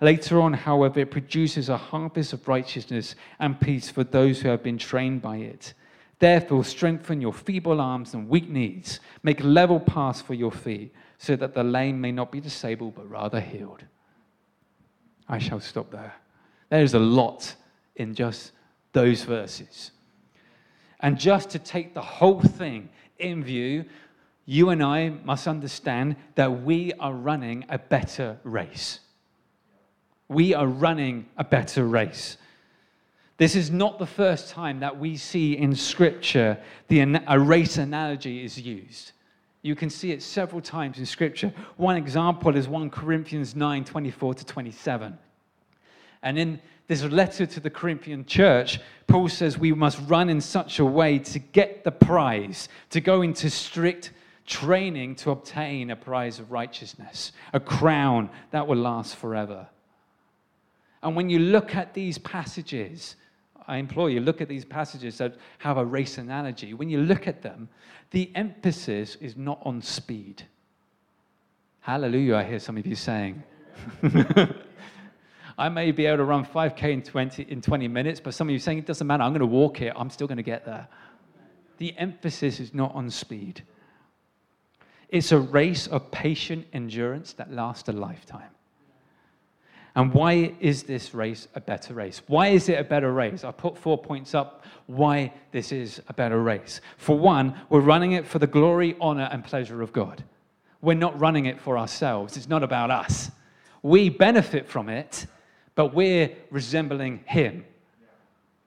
Later 0.00 0.40
on, 0.40 0.52
however, 0.52 1.00
it 1.00 1.10
produces 1.10 1.68
a 1.68 1.76
harvest 1.76 2.32
of 2.32 2.46
righteousness 2.48 3.14
and 3.38 3.60
peace 3.60 3.90
for 3.90 4.04
those 4.04 4.40
who 4.40 4.48
have 4.48 4.62
been 4.62 4.78
trained 4.78 5.22
by 5.22 5.36
it. 5.38 5.74
Therefore, 6.18 6.64
strengthen 6.64 7.20
your 7.20 7.32
feeble 7.32 7.80
arms 7.80 8.14
and 8.14 8.28
weak 8.28 8.48
knees. 8.48 9.00
Make 9.22 9.42
level 9.42 9.78
paths 9.78 10.20
for 10.22 10.34
your 10.34 10.50
feet, 10.50 10.92
so 11.18 11.36
that 11.36 11.54
the 11.54 11.64
lame 11.64 12.00
may 12.00 12.12
not 12.12 12.32
be 12.32 12.40
disabled, 12.40 12.94
but 12.96 13.08
rather 13.08 13.40
healed. 13.40 13.84
I 15.28 15.38
shall 15.38 15.60
stop 15.60 15.90
there. 15.90 16.14
There's 16.70 16.94
a 16.94 16.98
lot 16.98 17.54
in 17.96 18.14
just 18.14 18.52
those 18.92 19.22
verses. 19.24 19.90
And 21.00 21.18
just 21.18 21.50
to 21.50 21.58
take 21.58 21.94
the 21.94 22.02
whole 22.02 22.40
thing 22.40 22.88
in 23.18 23.44
view, 23.44 23.84
you 24.46 24.70
and 24.70 24.82
I 24.82 25.10
must 25.10 25.46
understand 25.46 26.16
that 26.34 26.62
we 26.62 26.92
are 26.94 27.12
running 27.12 27.64
a 27.68 27.78
better 27.78 28.38
race. 28.44 29.00
We 30.28 30.54
are 30.54 30.66
running 30.66 31.26
a 31.36 31.44
better 31.44 31.84
race. 31.86 32.38
This 33.36 33.54
is 33.54 33.70
not 33.70 33.98
the 33.98 34.06
first 34.06 34.50
time 34.50 34.80
that 34.80 34.98
we 34.98 35.16
see 35.16 35.56
in 35.56 35.74
Scripture 35.74 36.58
the, 36.88 37.22
a 37.26 37.38
race 37.38 37.78
analogy 37.78 38.44
is 38.44 38.60
used. 38.60 39.12
You 39.62 39.74
can 39.74 39.90
see 39.90 40.12
it 40.12 40.22
several 40.22 40.60
times 40.60 40.98
in 40.98 41.06
Scripture. 41.06 41.52
One 41.76 41.96
example 41.96 42.54
is 42.56 42.68
1 42.68 42.90
Corinthians 42.90 43.56
9 43.56 43.84
24 43.84 44.34
to 44.34 44.46
27. 44.46 45.18
And 46.22 46.38
in 46.38 46.60
this 46.86 47.04
letter 47.04 47.46
to 47.46 47.60
the 47.60 47.70
Corinthian 47.70 48.24
church, 48.24 48.80
Paul 49.06 49.28
says 49.28 49.58
we 49.58 49.72
must 49.72 50.00
run 50.06 50.28
in 50.28 50.40
such 50.40 50.78
a 50.78 50.84
way 50.84 51.18
to 51.18 51.38
get 51.38 51.84
the 51.84 51.90
prize, 51.90 52.68
to 52.90 53.00
go 53.00 53.22
into 53.22 53.50
strict 53.50 54.12
training 54.46 55.14
to 55.14 55.30
obtain 55.30 55.90
a 55.90 55.96
prize 55.96 56.38
of 56.38 56.50
righteousness, 56.50 57.32
a 57.52 57.60
crown 57.60 58.30
that 58.50 58.66
will 58.66 58.78
last 58.78 59.16
forever. 59.16 59.68
And 61.02 61.14
when 61.14 61.28
you 61.28 61.38
look 61.38 61.76
at 61.76 61.94
these 61.94 62.18
passages, 62.18 63.14
I 63.68 63.76
implore 63.76 64.08
you, 64.08 64.20
look 64.20 64.40
at 64.40 64.48
these 64.48 64.64
passages 64.64 65.18
that 65.18 65.36
have 65.58 65.76
a 65.76 65.84
race 65.84 66.16
analogy. 66.16 66.72
When 66.72 66.88
you 66.88 67.02
look 67.02 67.28
at 67.28 67.42
them, 67.42 67.68
the 68.10 68.32
emphasis 68.34 69.16
is 69.16 69.36
not 69.36 69.60
on 69.62 69.82
speed. 69.82 70.42
Hallelujah, 71.80 72.36
I 72.36 72.44
hear 72.44 72.58
some 72.58 72.78
of 72.78 72.86
you 72.86 72.94
saying. 72.94 73.42
I 75.58 75.68
may 75.68 75.92
be 75.92 76.06
able 76.06 76.18
to 76.18 76.24
run 76.24 76.46
5K 76.46 76.92
in 76.92 77.02
20, 77.02 77.42
in 77.42 77.60
20 77.60 77.88
minutes, 77.88 78.20
but 78.20 78.32
some 78.32 78.48
of 78.48 78.52
you 78.52 78.58
saying 78.58 78.78
it 78.78 78.86
doesn't 78.86 79.06
matter, 79.06 79.22
I'm 79.22 79.32
going 79.32 79.40
to 79.40 79.46
walk 79.46 79.82
it, 79.82 79.92
I'm 79.94 80.08
still 80.08 80.26
going 80.26 80.38
to 80.38 80.42
get 80.42 80.64
there. 80.64 80.88
The 81.76 81.96
emphasis 81.98 82.60
is 82.60 82.72
not 82.72 82.94
on 82.94 83.10
speed. 83.10 83.62
It's 85.10 85.32
a 85.32 85.38
race 85.38 85.86
of 85.88 86.10
patient 86.10 86.66
endurance 86.72 87.34
that 87.34 87.52
lasts 87.52 87.88
a 87.88 87.92
lifetime. 87.92 88.50
And 89.98 90.14
why 90.14 90.54
is 90.60 90.84
this 90.84 91.12
race 91.12 91.48
a 91.56 91.60
better 91.60 91.92
race? 91.92 92.22
Why 92.28 92.50
is 92.50 92.68
it 92.68 92.78
a 92.78 92.84
better 92.84 93.12
race? 93.12 93.42
I 93.42 93.50
put 93.50 93.76
four 93.76 93.98
points 93.98 94.32
up 94.32 94.64
why 94.86 95.32
this 95.50 95.72
is 95.72 96.00
a 96.06 96.12
better 96.12 96.40
race. 96.40 96.80
For 96.98 97.18
one, 97.18 97.60
we're 97.68 97.80
running 97.80 98.12
it 98.12 98.24
for 98.24 98.38
the 98.38 98.46
glory, 98.46 98.94
honor, 99.00 99.28
and 99.32 99.44
pleasure 99.44 99.82
of 99.82 99.92
God. 99.92 100.22
We're 100.80 100.94
not 100.94 101.18
running 101.18 101.46
it 101.46 101.60
for 101.60 101.76
ourselves. 101.76 102.36
It's 102.36 102.48
not 102.48 102.62
about 102.62 102.92
us. 102.92 103.32
We 103.82 104.08
benefit 104.08 104.68
from 104.68 104.88
it, 104.88 105.26
but 105.74 105.92
we're 105.92 106.30
resembling 106.52 107.24
Him. 107.26 107.64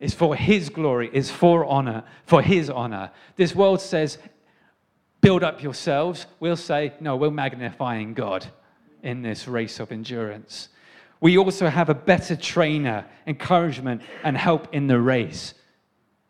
It's 0.02 0.14
for 0.14 0.36
His 0.36 0.68
glory, 0.68 1.10
it's 1.14 1.32
for 1.32 1.66
honor, 1.66 2.04
for 2.26 2.42
His 2.42 2.70
honor. 2.70 3.10
This 3.38 3.56
world 3.56 3.80
says, 3.80 4.18
build 5.22 5.46
up 5.46 5.64
yourselves. 5.64 6.26
We'll 6.42 6.58
say, 6.58 6.92
no, 7.00 7.16
we're 7.16 7.32
magnifying 7.32 8.16
God 8.16 8.48
in 9.02 9.22
this 9.22 9.48
race 9.48 9.80
of 9.80 9.94
endurance 9.94 10.68
we 11.22 11.38
also 11.38 11.70
have 11.70 11.90
a 11.90 11.94
better 11.94 12.36
trainer, 12.36 13.06
encouragement, 13.28 14.02
and 14.24 14.36
help 14.36 14.74
in 14.74 14.88
the 14.88 15.00
race. 15.00 15.54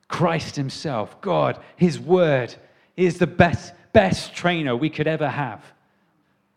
Christ 0.10 0.58
Himself, 0.58 1.20
God, 1.22 1.58
His 1.78 1.98
Word, 1.98 2.54
is 2.98 3.18
the 3.18 3.28
best, 3.28 3.74
best 3.94 4.36
trainer 4.36 4.76
we 4.76 4.90
could 4.90 5.08
ever 5.08 5.30
have. 5.30 5.64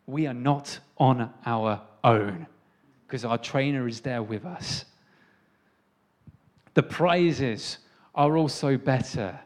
We 0.06 0.26
are 0.26 0.34
not 0.34 0.78
on 0.98 1.32
our 1.46 1.80
own 2.02 2.48
because 3.06 3.24
our 3.24 3.38
trainer 3.38 3.86
is 3.86 4.00
there 4.00 4.22
with 4.22 4.44
us. 4.44 4.84
The 6.74 6.82
prizes 6.82 7.78
are 8.16 8.36
also 8.36 8.76
better. 8.76 9.38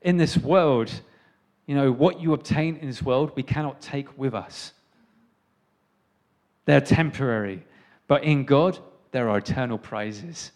In 0.00 0.16
this 0.16 0.38
world, 0.38 0.90
you 1.66 1.74
know, 1.74 1.92
what 1.92 2.20
you 2.20 2.32
obtain 2.32 2.76
in 2.76 2.86
this 2.86 3.02
world, 3.02 3.32
we 3.36 3.42
cannot 3.42 3.82
take 3.82 4.16
with 4.18 4.34
us. 4.34 4.72
They're 6.64 6.80
temporary. 6.80 7.64
But 8.08 8.24
in 8.24 8.44
God, 8.44 8.78
there 9.12 9.28
are 9.28 9.38
eternal 9.38 9.78
prizes. 9.78 10.50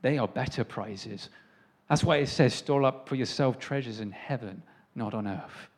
They 0.00 0.16
are 0.16 0.28
better 0.28 0.64
prizes. 0.64 1.28
That's 1.90 2.02
why 2.02 2.16
it 2.16 2.28
says, 2.28 2.54
store 2.54 2.84
up 2.84 3.08
for 3.08 3.16
yourself 3.16 3.58
treasures 3.58 4.00
in 4.00 4.12
heaven, 4.12 4.62
not 4.94 5.12
on 5.12 5.26
earth. 5.26 5.68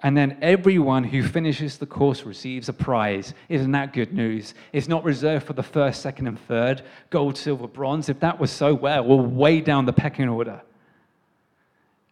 And 0.00 0.16
then 0.16 0.36
everyone 0.42 1.04
who 1.04 1.22
finishes 1.22 1.78
the 1.78 1.86
course 1.86 2.24
receives 2.24 2.68
a 2.68 2.72
prize. 2.72 3.32
Isn't 3.48 3.72
that 3.72 3.94
good 3.94 4.12
news? 4.12 4.54
It's 4.72 4.88
not 4.88 5.04
reserved 5.04 5.46
for 5.46 5.54
the 5.54 5.62
first, 5.62 6.02
second, 6.02 6.26
and 6.26 6.38
third 6.38 6.82
gold, 7.08 7.36
silver, 7.38 7.66
bronze. 7.66 8.08
If 8.08 8.20
that 8.20 8.38
was 8.38 8.50
so, 8.50 8.74
well, 8.74 9.04
we're 9.04 9.22
way 9.22 9.60
down 9.60 9.86
the 9.86 9.92
pecking 9.92 10.28
order. 10.28 10.60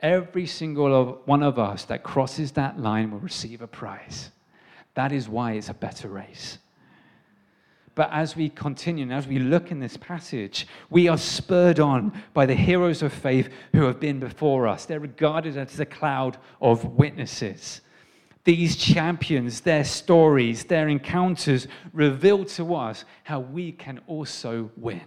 Every 0.00 0.46
single 0.46 1.22
one 1.26 1.42
of 1.42 1.58
us 1.58 1.84
that 1.84 2.02
crosses 2.02 2.52
that 2.52 2.80
line 2.80 3.10
will 3.10 3.20
receive 3.20 3.60
a 3.60 3.66
prize. 3.66 4.30
That 4.94 5.12
is 5.12 5.28
why 5.28 5.52
it's 5.52 5.68
a 5.68 5.74
better 5.74 6.08
race. 6.08 6.58
But 7.94 8.10
as 8.12 8.34
we 8.34 8.48
continue 8.48 9.04
and 9.04 9.12
as 9.12 9.26
we 9.26 9.38
look 9.38 9.70
in 9.70 9.78
this 9.78 9.96
passage, 9.96 10.66
we 10.90 11.06
are 11.08 11.18
spurred 11.18 11.78
on 11.78 12.12
by 12.32 12.44
the 12.46 12.54
heroes 12.54 13.02
of 13.02 13.12
faith 13.12 13.48
who 13.72 13.84
have 13.84 14.00
been 14.00 14.18
before 14.18 14.66
us. 14.66 14.84
They're 14.84 14.98
regarded 15.00 15.56
as 15.56 15.78
a 15.78 15.86
cloud 15.86 16.36
of 16.60 16.84
witnesses. 16.84 17.82
These 18.42 18.76
champions, 18.76 19.60
their 19.60 19.84
stories, 19.84 20.64
their 20.64 20.88
encounters 20.88 21.68
reveal 21.92 22.44
to 22.46 22.74
us 22.74 23.04
how 23.22 23.40
we 23.40 23.72
can 23.72 24.00
also 24.06 24.70
win. 24.76 25.06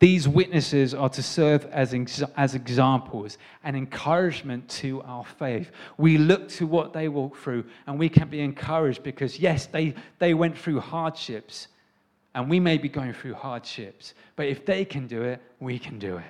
These 0.00 0.26
witnesses 0.26 0.94
are 0.94 1.10
to 1.10 1.22
serve 1.22 1.66
as, 1.66 1.94
as 2.34 2.54
examples 2.54 3.36
and 3.62 3.76
encouragement 3.76 4.66
to 4.70 5.02
our 5.02 5.26
faith. 5.26 5.70
We 5.98 6.16
look 6.16 6.48
to 6.50 6.66
what 6.66 6.94
they 6.94 7.08
walk 7.08 7.36
through 7.36 7.66
and 7.86 7.98
we 7.98 8.08
can 8.08 8.28
be 8.28 8.40
encouraged 8.40 9.02
because, 9.02 9.38
yes, 9.38 9.66
they, 9.66 9.94
they 10.18 10.32
went 10.32 10.56
through 10.56 10.80
hardships 10.80 11.68
and 12.34 12.48
we 12.48 12.58
may 12.58 12.78
be 12.78 12.88
going 12.88 13.12
through 13.12 13.34
hardships, 13.34 14.14
but 14.36 14.46
if 14.46 14.64
they 14.64 14.86
can 14.86 15.06
do 15.06 15.22
it, 15.22 15.42
we 15.60 15.78
can 15.78 15.98
do 15.98 16.16
it. 16.16 16.24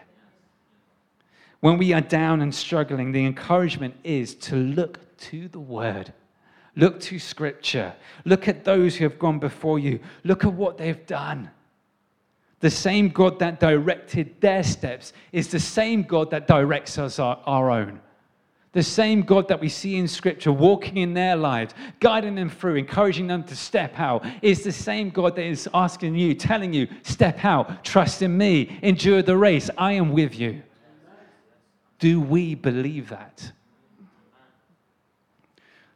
When 1.60 1.78
we 1.78 1.92
are 1.92 2.00
down 2.00 2.40
and 2.40 2.52
struggling, 2.52 3.12
the 3.12 3.24
encouragement 3.24 3.94
is 4.02 4.34
to 4.36 4.56
look 4.56 4.98
to 5.18 5.46
the 5.46 5.60
Word. 5.60 6.12
Look 6.74 6.98
to 7.00 7.20
Scripture. 7.20 7.94
Look 8.24 8.48
at 8.48 8.64
those 8.64 8.96
who 8.96 9.04
have 9.04 9.18
gone 9.18 9.38
before 9.38 9.78
you. 9.78 10.00
Look 10.24 10.44
at 10.44 10.52
what 10.54 10.78
they've 10.78 11.06
done. 11.06 11.50
The 12.60 12.70
same 12.70 13.08
God 13.08 13.38
that 13.38 13.58
directed 13.58 14.40
their 14.40 14.62
steps 14.62 15.12
is 15.32 15.48
the 15.48 15.58
same 15.58 16.02
God 16.02 16.30
that 16.30 16.46
directs 16.46 16.98
us 16.98 17.18
our, 17.18 17.40
our 17.46 17.70
own. 17.70 18.00
The 18.72 18.82
same 18.82 19.22
God 19.22 19.48
that 19.48 19.60
we 19.60 19.68
see 19.68 19.96
in 19.96 20.06
Scripture 20.06 20.52
walking 20.52 20.98
in 20.98 21.12
their 21.14 21.34
lives, 21.34 21.74
guiding 21.98 22.36
them 22.36 22.48
through, 22.48 22.76
encouraging 22.76 23.26
them 23.26 23.42
to 23.44 23.56
step 23.56 23.98
out, 23.98 24.24
is 24.42 24.62
the 24.62 24.70
same 24.70 25.10
God 25.10 25.34
that 25.36 25.44
is 25.44 25.68
asking 25.74 26.14
you, 26.14 26.34
telling 26.34 26.72
you, 26.72 26.86
step 27.02 27.44
out, 27.44 27.82
trust 27.82 28.22
in 28.22 28.36
me, 28.36 28.78
endure 28.82 29.22
the 29.22 29.36
race. 29.36 29.70
I 29.76 29.94
am 29.94 30.12
with 30.12 30.38
you. 30.38 30.62
Do 31.98 32.20
we 32.20 32.54
believe 32.54 33.08
that? 33.08 33.52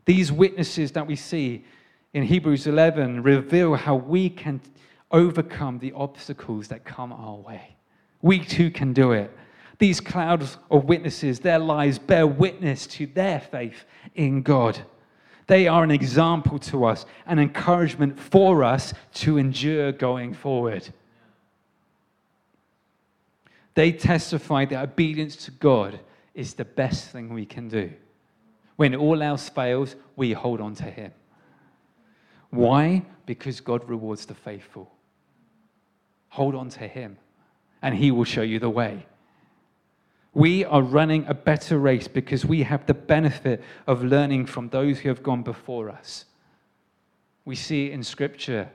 These 0.05 0.33
witnesses 0.33 0.93
that 0.93 1.07
we 1.07 1.17
see 1.17 1.65
in 2.13 2.25
Hebrews 2.25 2.67
11 2.67 3.23
reveal 3.23 3.75
how 3.75 3.95
we 3.95 4.29
can 4.31 4.61
overcome 5.15 5.79
the 5.79 5.93
obstacles 5.93 6.69
that 6.69 6.85
come 6.85 7.13
our 7.13 7.37
way. 7.37 7.77
We 8.21 8.41
too 8.41 8.71
can 8.71 8.93
do 8.93 9.13
it. 9.13 9.31
These 9.79 10.01
clouds 10.01 10.59
of 10.71 10.85
witnesses, 10.85 11.41
their 11.41 11.59
lives 11.59 11.99
bear 11.99 12.27
witness 12.27 12.87
to 12.89 13.07
their 13.07 13.41
faith 13.41 13.85
in 14.15 14.43
God. 14.43 14.79
They 15.47 15.69
are 15.69 15.85
an 15.85 15.91
example 15.91 16.59
to 16.61 16.85
us, 16.85 17.07
an 17.27 17.39
encouragement 17.39 18.19
for 18.19 18.65
us 18.65 18.93
to 19.15 19.39
endure 19.39 19.93
going 19.93 20.35
forward. 20.35 20.89
They 23.75 23.93
testify 23.93 24.65
that 24.67 24.83
obedience 24.83 25.37
to 25.45 25.51
God 25.53 26.01
is 26.35 26.55
the 26.55 26.65
best 26.65 27.11
thing 27.11 27.33
we 27.33 27.47
can 27.47 27.69
do. 27.69 27.93
When 28.77 28.95
all 28.95 29.23
else 29.23 29.49
fails, 29.49 29.95
we 30.17 30.33
hold 30.33 30.61
on 30.61 30.75
to 30.77 30.85
Him. 30.85 31.13
Why? 32.51 33.03
Because 33.27 33.61
God 33.61 33.89
rewards 33.89 34.27
the 34.27 34.35
faithful. 34.35 34.94
Hold 36.35 36.57
on 36.57 36.69
to 36.71 36.89
Him, 36.89 37.17
and 37.81 37.95
He 37.95 38.11
will 38.11 38.25
show 38.25 38.43
you 38.43 38.59
the 38.59 38.69
way. 38.69 39.07
We 40.33 40.65
are 40.65 40.83
running 40.83 41.25
a 41.29 41.35
better 41.35 41.79
race 41.79 42.09
because 42.09 42.45
we 42.45 42.65
have 42.65 42.87
the 42.87 42.93
benefit 42.95 43.63
of 43.87 44.03
learning 44.03 44.47
from 44.47 44.69
those 44.69 44.99
who 44.99 45.11
have 45.11 45.23
gone 45.23 45.45
before 45.45 45.89
us. 45.91 46.25
We 47.45 47.55
see 47.55 47.87
it 47.87 47.93
in 47.93 48.03
Scripture. 48.03 48.69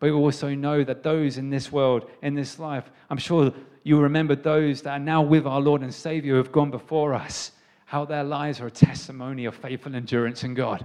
But 0.00 0.10
we 0.10 0.12
also 0.12 0.54
know 0.54 0.84
that 0.84 1.02
those 1.02 1.38
in 1.38 1.48
this 1.48 1.72
world, 1.72 2.10
in 2.20 2.34
this 2.34 2.58
life, 2.58 2.90
I'm 3.08 3.16
sure 3.16 3.54
you 3.84 3.98
remember 3.98 4.36
those 4.36 4.82
that 4.82 4.90
are 4.90 4.98
now 4.98 5.22
with 5.22 5.46
our 5.46 5.62
Lord 5.62 5.80
and 5.80 5.94
Savior 5.94 6.34
who 6.34 6.36
have 6.36 6.52
gone 6.52 6.70
before 6.70 7.14
us, 7.14 7.52
how 7.86 8.04
their 8.04 8.22
lives 8.22 8.60
are 8.60 8.66
a 8.66 8.70
testimony 8.70 9.46
of 9.46 9.54
faithful 9.54 9.96
endurance 9.96 10.44
in 10.44 10.52
God. 10.52 10.84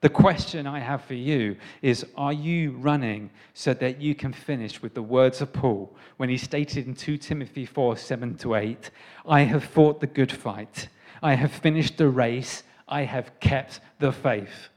The 0.00 0.08
question 0.10 0.66
I 0.66 0.80
have 0.80 1.04
for 1.04 1.14
you 1.14 1.56
is 1.80 2.04
Are 2.16 2.32
you 2.32 2.72
running 2.72 3.30
so 3.54 3.72
that 3.74 4.00
you 4.00 4.14
can 4.14 4.32
finish 4.32 4.82
with 4.82 4.94
the 4.94 5.02
words 5.02 5.40
of 5.40 5.52
Paul 5.52 5.94
when 6.18 6.28
he 6.28 6.36
stated 6.36 6.86
in 6.86 6.94
2 6.94 7.16
Timothy 7.16 7.64
4 7.64 7.96
7 7.96 8.36
to 8.38 8.54
8, 8.56 8.90
I 9.26 9.40
have 9.40 9.64
fought 9.64 10.00
the 10.00 10.06
good 10.06 10.32
fight, 10.32 10.88
I 11.22 11.34
have 11.34 11.52
finished 11.52 11.96
the 11.96 12.08
race, 12.08 12.62
I 12.86 13.02
have 13.02 13.40
kept 13.40 13.80
the 13.98 14.12
faith. 14.12 14.68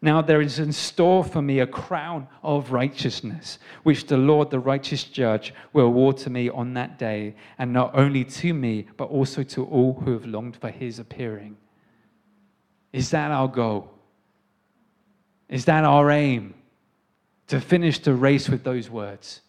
Now 0.00 0.20
there 0.20 0.42
is 0.42 0.58
in 0.58 0.72
store 0.72 1.24
for 1.24 1.40
me 1.40 1.60
a 1.60 1.66
crown 1.66 2.28
of 2.42 2.72
righteousness, 2.72 3.58
which 3.84 4.06
the 4.06 4.18
Lord, 4.18 4.50
the 4.50 4.58
righteous 4.58 5.04
judge, 5.04 5.54
will 5.72 5.86
award 5.86 6.18
to 6.18 6.30
me 6.30 6.50
on 6.50 6.74
that 6.74 6.98
day, 6.98 7.36
and 7.58 7.72
not 7.72 7.96
only 7.96 8.24
to 8.24 8.52
me, 8.52 8.86
but 8.96 9.06
also 9.06 9.42
to 9.42 9.64
all 9.64 9.94
who 9.94 10.12
have 10.12 10.26
longed 10.26 10.56
for 10.56 10.68
his 10.70 10.98
appearing. 10.98 11.56
Is 12.92 13.10
that 13.10 13.30
our 13.30 13.48
goal? 13.48 13.93
Is 15.54 15.66
that 15.66 15.84
our 15.84 16.10
aim? 16.10 16.52
To 17.46 17.60
finish 17.60 18.00
the 18.00 18.12
race 18.12 18.48
with 18.48 18.64
those 18.64 18.90
words. 18.90 19.40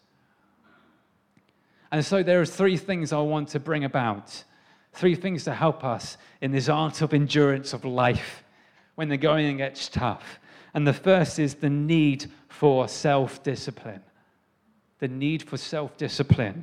And 1.90 2.06
so 2.06 2.22
there 2.22 2.40
are 2.40 2.46
three 2.46 2.76
things 2.76 3.12
I 3.12 3.18
want 3.18 3.48
to 3.48 3.58
bring 3.58 3.82
about. 3.82 4.44
Three 4.92 5.16
things 5.16 5.42
to 5.44 5.52
help 5.52 5.82
us 5.82 6.16
in 6.40 6.52
this 6.52 6.68
art 6.68 7.02
of 7.02 7.12
endurance 7.12 7.72
of 7.72 7.84
life 7.84 8.44
when 8.94 9.08
the 9.08 9.16
going 9.16 9.56
gets 9.56 9.88
tough. 9.88 10.38
And 10.74 10.86
the 10.86 10.92
first 10.92 11.40
is 11.40 11.56
the 11.56 11.70
need 11.70 12.30
for 12.46 12.86
self 12.86 13.42
discipline. 13.42 14.02
The 15.00 15.08
need 15.08 15.42
for 15.42 15.56
self 15.56 15.96
discipline. 15.96 16.62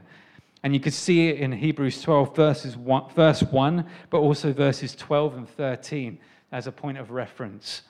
And 0.63 0.73
you 0.73 0.79
could 0.79 0.93
see 0.93 1.27
it 1.27 1.41
in 1.41 1.51
Hebrews 1.51 2.01
12, 2.01 2.33
verses 2.33 2.77
one, 2.77 3.09
verse 3.13 3.43
1, 3.43 3.85
but 4.09 4.19
also 4.19 4.53
verses 4.53 4.95
12 4.95 5.35
and 5.35 5.49
13 5.49 6.17
as 6.53 6.65
a 6.65 6.71
point 6.71 6.97
of 6.97 7.11
reference. 7.11 7.81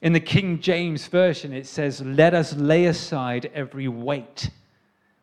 In 0.00 0.12
the 0.12 0.20
King 0.20 0.60
James 0.60 1.06
Version, 1.06 1.52
it 1.52 1.66
says, 1.66 2.00
Let 2.00 2.34
us 2.34 2.54
lay 2.54 2.86
aside 2.86 3.50
every 3.52 3.88
weight. 3.88 4.50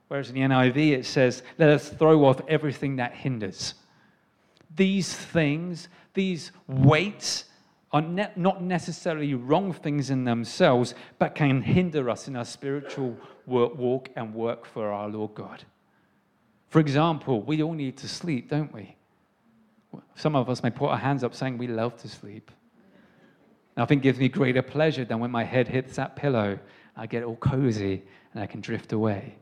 Whereas 0.07 0.29
in 0.29 0.35
the 0.35 0.41
NIV, 0.41 0.91
it 0.91 1.05
says, 1.05 1.43
Let 1.57 1.69
us 1.69 1.89
throw 1.89 2.25
off 2.25 2.41
everything 2.47 2.97
that 2.97 3.13
hinders. 3.13 3.75
These 4.75 5.13
things, 5.13 5.87
these 6.13 6.51
weights, 6.67 7.45
are 7.93 8.01
ne- 8.01 8.31
not 8.35 8.61
necessarily 8.61 9.33
wrong 9.33 9.71
things 9.71 10.09
in 10.09 10.25
themselves, 10.25 10.93
but 11.17 11.33
can 11.33 11.61
hinder 11.61 12.09
us 12.09 12.27
in 12.27 12.35
our 12.35 12.43
spiritual 12.43 13.17
work, 13.45 13.77
walk 13.77 14.09
and 14.17 14.33
work 14.33 14.65
for 14.65 14.91
our 14.91 15.07
Lord 15.07 15.33
God. 15.33 15.63
For 16.67 16.81
example, 16.81 17.41
we 17.41 17.63
all 17.63 17.73
need 17.73 17.95
to 17.97 18.09
sleep, 18.09 18.49
don't 18.49 18.73
we? 18.73 18.97
Some 20.15 20.35
of 20.35 20.49
us 20.49 20.61
may 20.61 20.71
put 20.71 20.89
our 20.89 20.97
hands 20.97 21.23
up 21.23 21.33
saying 21.33 21.57
we 21.57 21.67
love 21.67 21.95
to 22.01 22.09
sleep. 22.09 22.51
Nothing 23.77 23.99
gives 23.99 24.19
me 24.19 24.29
greater 24.29 24.61
pleasure 24.61 25.05
than 25.05 25.19
when 25.19 25.31
my 25.31 25.43
head 25.43 25.67
hits 25.67 25.95
that 25.97 26.15
pillow, 26.15 26.59
I 26.95 27.07
get 27.07 27.23
all 27.23 27.35
cozy 27.35 28.03
and 28.33 28.41
I 28.41 28.45
can 28.45 28.61
drift 28.61 28.93
away. 28.93 29.35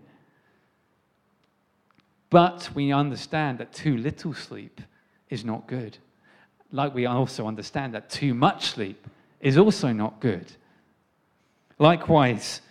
But 2.29 2.69
we 2.73 2.91
understand 2.91 3.59
that 3.59 3.73
too 3.73 3.95
little 3.97 4.33
sleep 4.33 4.81
is 5.29 5.45
not 5.45 5.67
good 5.67 5.97
like 6.73 6.93
we 6.93 7.05
also 7.05 7.47
understand 7.47 7.93
that 7.93 8.09
too 8.09 8.33
much 8.33 8.65
sleep 8.65 9.07
is 9.39 9.57
also 9.57 9.93
not 9.93 10.19
good. 10.19 10.51
Likewise, 11.77 12.61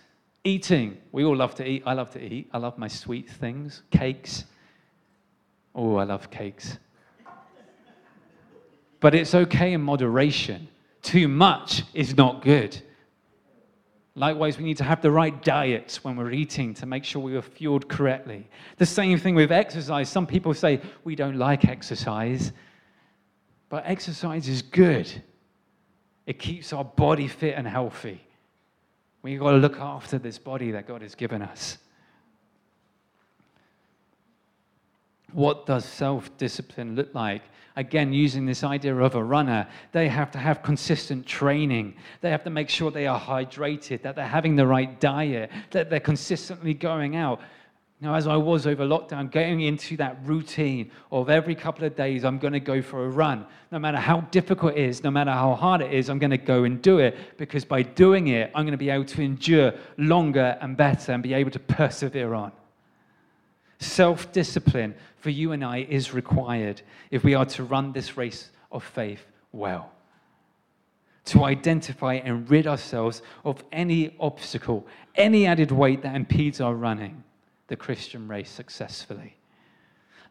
eating. 0.43 0.97
We 1.11 1.23
all 1.23 1.35
love 1.35 1.55
to 1.55 1.67
eat. 1.67 1.83
I 1.85 1.93
love 1.93 2.11
to 2.11 2.21
eat. 2.21 2.49
I 2.53 2.57
love 2.57 2.77
my 2.77 2.89
sweet 2.89 3.29
things, 3.29 3.81
cakes. 3.89 4.43
Oh, 5.73 5.95
I 5.95 6.03
love 6.03 6.29
cakes. 6.29 6.77
But 8.99 9.15
it's 9.15 9.33
okay 9.33 9.73
in 9.73 9.81
moderation. 9.81 10.67
Too 11.03 11.27
much 11.27 11.83
is 11.93 12.17
not 12.17 12.41
good. 12.41 12.81
Likewise, 14.15 14.57
we 14.57 14.63
need 14.63 14.77
to 14.77 14.83
have 14.83 15.01
the 15.01 15.11
right 15.11 15.41
diet 15.43 15.99
when 16.03 16.15
we're 16.15 16.31
eating 16.31 16.73
to 16.75 16.85
make 16.85 17.03
sure 17.03 17.21
we 17.21 17.35
are 17.35 17.41
fueled 17.41 17.89
correctly. 17.89 18.47
The 18.77 18.85
same 18.85 19.17
thing 19.17 19.35
with 19.35 19.51
exercise. 19.51 20.07
Some 20.07 20.27
people 20.27 20.53
say, 20.53 20.81
we 21.03 21.15
don't 21.15 21.37
like 21.37 21.65
exercise. 21.65 22.51
But 23.69 23.83
exercise 23.85 24.47
is 24.47 24.61
good. 24.61 25.11
It 26.25 26.39
keeps 26.39 26.71
our 26.73 26.85
body 26.85 27.27
fit 27.27 27.55
and 27.57 27.67
healthy. 27.67 28.21
We've 29.23 29.39
got 29.39 29.51
to 29.51 29.57
look 29.57 29.79
after 29.79 30.19
this 30.19 30.37
body 30.37 30.71
that 30.71 30.87
God 30.87 31.01
has 31.01 31.15
given 31.15 31.41
us. 31.41 31.79
What 35.33 35.65
does 35.65 35.85
self 35.85 36.35
discipline 36.37 36.95
look 36.95 37.13
like? 37.13 37.41
Again, 37.75 38.13
using 38.13 38.45
this 38.45 38.63
idea 38.63 38.95
of 38.95 39.15
a 39.15 39.23
runner, 39.23 39.67
they 39.91 40.07
have 40.07 40.29
to 40.31 40.37
have 40.37 40.61
consistent 40.61 41.25
training. 41.25 41.95
They 42.21 42.29
have 42.29 42.43
to 42.43 42.51
make 42.51 42.69
sure 42.69 42.91
they 42.91 43.07
are 43.07 43.19
hydrated, 43.19 44.03
that 44.03 44.15
they're 44.15 44.27
having 44.27 44.55
the 44.55 44.67
right 44.67 44.99
diet, 44.99 45.49
that 45.71 45.89
they're 45.89 45.99
consistently 45.99 46.75
going 46.75 47.15
out. 47.15 47.41
Now, 47.99 48.15
as 48.15 48.27
I 48.27 48.35
was 48.35 48.67
over 48.67 48.85
lockdown, 48.85 49.31
getting 49.31 49.61
into 49.61 49.95
that 49.97 50.17
routine 50.25 50.91
of 51.09 51.29
every 51.29 51.55
couple 51.55 51.85
of 51.85 51.95
days, 51.95 52.25
I'm 52.25 52.37
going 52.37 52.53
to 52.53 52.59
go 52.59 52.81
for 52.81 53.05
a 53.05 53.09
run. 53.09 53.45
No 53.71 53.79
matter 53.79 53.97
how 53.97 54.21
difficult 54.29 54.73
it 54.73 54.79
is, 54.79 55.03
no 55.03 55.09
matter 55.09 55.31
how 55.31 55.55
hard 55.55 55.81
it 55.81 55.93
is, 55.93 56.09
I'm 56.09 56.19
going 56.19 56.31
to 56.31 56.37
go 56.37 56.65
and 56.65 56.81
do 56.81 56.99
it 56.99 57.37
because 57.37 57.63
by 57.63 57.81
doing 57.81 58.27
it, 58.27 58.51
I'm 58.53 58.65
going 58.65 58.73
to 58.73 58.77
be 58.77 58.89
able 58.89 59.05
to 59.05 59.21
endure 59.21 59.73
longer 59.97 60.57
and 60.59 60.75
better 60.75 61.13
and 61.13 61.23
be 61.23 61.33
able 61.33 61.51
to 61.51 61.59
persevere 61.59 62.33
on. 62.33 62.51
Self 63.83 64.31
discipline 64.31 64.95
for 65.17 65.29
you 65.29 65.51
and 65.51 65.63
I 65.63 65.79
is 65.89 66.13
required 66.13 66.81
if 67.11 67.23
we 67.23 67.35
are 67.35 67.45
to 67.45 67.63
run 67.63 67.91
this 67.91 68.17
race 68.17 68.49
of 68.71 68.83
faith 68.83 69.25
well. 69.51 69.91
To 71.25 71.43
identify 71.43 72.15
and 72.15 72.49
rid 72.49 72.65
ourselves 72.65 73.21
of 73.43 73.63
any 73.71 74.15
obstacle, 74.19 74.87
any 75.15 75.45
added 75.45 75.71
weight 75.71 76.01
that 76.01 76.15
impedes 76.15 76.61
our 76.61 76.73
running 76.73 77.23
the 77.67 77.75
Christian 77.75 78.27
race 78.27 78.49
successfully. 78.49 79.35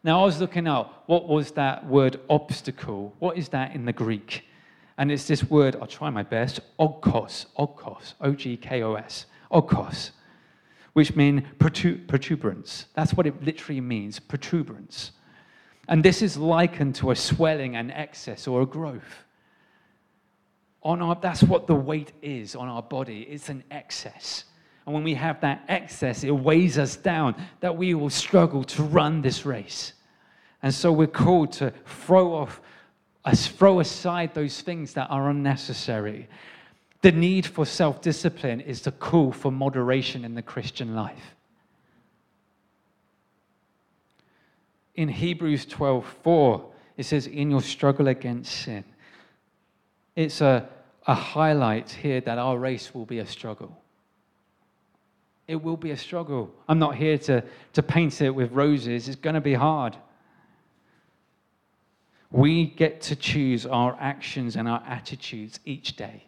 Now, 0.03 0.21
I 0.21 0.25
was 0.25 0.39
looking 0.39 0.67
up 0.67 1.03
what 1.05 1.27
was 1.27 1.51
that 1.51 1.85
word 1.85 2.19
obstacle? 2.29 3.13
What 3.19 3.37
is 3.37 3.49
that 3.49 3.73
in 3.75 3.85
the 3.85 3.93
Greek? 3.93 4.45
And 4.97 5.11
it's 5.11 5.27
this 5.27 5.43
word, 5.43 5.75
I'll 5.75 5.87
try 5.87 6.09
my 6.09 6.23
best, 6.23 6.59
ogkos, 6.79 7.45
ogkos, 7.57 8.13
O 8.19 8.33
G 8.33 8.57
K 8.57 8.83
O 8.83 8.95
S, 8.95 9.25
ogkos, 9.51 10.11
which 10.93 11.15
means 11.15 11.43
protuberance. 11.59 12.85
That's 12.93 13.13
what 13.13 13.25
it 13.25 13.43
literally 13.43 13.81
means, 13.81 14.19
protuberance. 14.19 15.11
And 15.87 16.03
this 16.03 16.21
is 16.21 16.37
likened 16.37 16.95
to 16.95 17.11
a 17.11 17.15
swelling, 17.15 17.75
an 17.75 17.91
excess, 17.91 18.47
or 18.47 18.61
a 18.61 18.65
growth. 18.65 19.25
On 20.83 21.01
our, 21.01 21.15
that's 21.15 21.43
what 21.43 21.67
the 21.67 21.75
weight 21.75 22.13
is 22.21 22.55
on 22.55 22.67
our 22.67 22.81
body, 22.81 23.21
it's 23.23 23.49
an 23.49 23.63
excess. 23.71 24.45
And 24.85 24.93
when 24.93 25.03
we 25.03 25.13
have 25.13 25.39
that 25.41 25.63
excess, 25.69 26.23
it 26.23 26.31
weighs 26.31 26.77
us 26.77 26.95
down 26.95 27.35
that 27.61 27.75
we 27.75 27.93
will 27.93 28.09
struggle 28.09 28.63
to 28.65 28.83
run 28.83 29.21
this 29.21 29.45
race. 29.45 29.93
And 30.61 30.73
so 30.73 30.91
we're 30.91 31.07
called 31.07 31.53
to 31.53 31.73
throw 31.85 32.33
off, 32.33 32.61
us 33.25 33.47
throw 33.47 33.79
aside 33.79 34.33
those 34.33 34.61
things 34.61 34.93
that 34.93 35.07
are 35.09 35.29
unnecessary. 35.29 36.27
The 37.03 37.11
need 37.11 37.45
for 37.45 37.65
self 37.65 38.01
discipline 38.01 38.61
is 38.61 38.81
the 38.81 38.91
call 38.91 39.33
for 39.33 39.51
moderation 39.51 40.23
in 40.23 40.35
the 40.35 40.41
Christian 40.41 40.95
life. 40.95 41.35
In 44.95 45.09
Hebrews 45.09 45.65
12 45.65 46.05
4, 46.23 46.71
it 46.95 47.03
says, 47.03 47.27
In 47.27 47.51
your 47.51 47.61
struggle 47.61 48.07
against 48.07 48.53
sin. 48.53 48.85
It's 50.15 50.39
a, 50.39 50.69
a 51.05 51.13
highlight 51.13 51.91
here 51.91 52.21
that 52.21 52.37
our 52.37 52.57
race 52.57 52.95
will 52.95 53.05
be 53.05 53.19
a 53.19 53.27
struggle. 53.27 53.77
It 55.45 55.61
will 55.61 55.75
be 55.75 55.91
a 55.91 55.97
struggle. 55.97 56.53
I'm 56.69 56.79
not 56.79 56.95
here 56.95 57.17
to, 57.17 57.43
to 57.73 57.83
paint 57.83 58.21
it 58.21 58.29
with 58.29 58.53
roses, 58.53 59.09
it's 59.09 59.17
going 59.17 59.35
to 59.35 59.41
be 59.41 59.55
hard. 59.55 59.97
We 62.31 62.65
get 62.65 63.01
to 63.01 63.15
choose 63.17 63.65
our 63.65 63.97
actions 63.99 64.55
and 64.55 64.69
our 64.69 64.81
attitudes 64.87 65.59
each 65.65 65.97
day, 65.97 66.23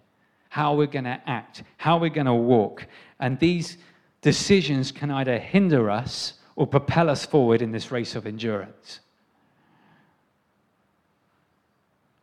how 0.56 0.74
we're 0.74 0.88
going 0.88 1.04
to 1.04 1.22
act, 1.28 1.64
how 1.76 1.98
we're 1.98 2.10
going 2.10 2.26
to 2.26 2.34
walk. 2.34 2.88
And 3.20 3.38
these 3.40 3.78
decisions 4.22 4.90
can 4.90 5.12
either 5.12 5.38
hinder 5.38 5.92
us 5.92 6.36
or 6.56 6.66
propel 6.66 7.10
us 7.10 7.26
forward 7.26 7.62
in 7.62 7.74
this 7.74 7.92
race 7.92 8.16
of 8.16 8.26
endurance. 8.26 9.02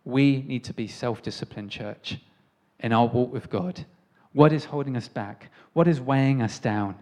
We 0.06 0.40
need 0.48 0.64
to 0.64 0.72
be 0.72 0.88
self 0.88 1.20
disciplined, 1.20 1.72
church, 1.72 2.20
in 2.80 2.94
our 2.94 3.06
walk 3.06 3.30
with 3.30 3.50
God. 3.50 3.84
What 4.32 4.54
is 4.54 4.64
holding 4.64 4.96
us 4.96 5.08
back? 5.08 5.50
What 5.74 5.86
is 5.86 6.00
weighing 6.00 6.40
us 6.40 6.58
down? 6.58 6.94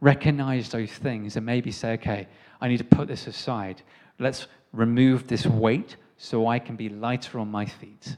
Recognize 0.00 0.70
those 0.70 0.90
things 0.90 1.36
and 1.36 1.46
maybe 1.46 1.70
say, 1.70 1.92
okay, 1.92 2.26
I 2.60 2.66
need 2.66 2.78
to 2.78 2.96
put 2.98 3.06
this 3.06 3.28
aside. 3.28 3.80
Let's 4.18 4.48
remove 4.72 5.28
this 5.28 5.46
weight 5.46 5.94
so 6.16 6.48
I 6.48 6.58
can 6.58 6.74
be 6.74 6.88
lighter 6.88 7.38
on 7.38 7.48
my 7.48 7.66
feet. 7.66 8.16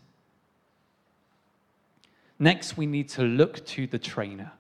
Next, 2.39 2.77
we 2.77 2.87
need 2.87 3.09
to 3.11 3.23
look 3.23 3.65
to 3.67 3.87
the 3.87 3.99
trainer. 3.99 4.53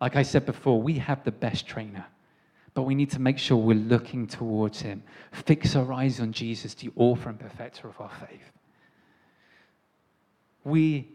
Like 0.00 0.16
I 0.16 0.22
said 0.22 0.46
before, 0.46 0.80
we 0.80 0.94
have 0.94 1.22
the 1.24 1.32
best 1.32 1.66
trainer, 1.66 2.06
but 2.72 2.82
we 2.82 2.94
need 2.94 3.10
to 3.10 3.20
make 3.20 3.38
sure 3.38 3.58
we're 3.58 3.76
looking 3.76 4.26
towards 4.26 4.80
him. 4.80 5.02
Fix 5.32 5.76
our 5.76 5.92
eyes 5.92 6.20
on 6.20 6.32
Jesus, 6.32 6.72
the 6.74 6.90
author 6.96 7.28
and 7.28 7.38
perfecter 7.38 7.88
of 7.88 8.00
our 8.00 8.10
faith. 8.10 8.52
We, 10.64 11.08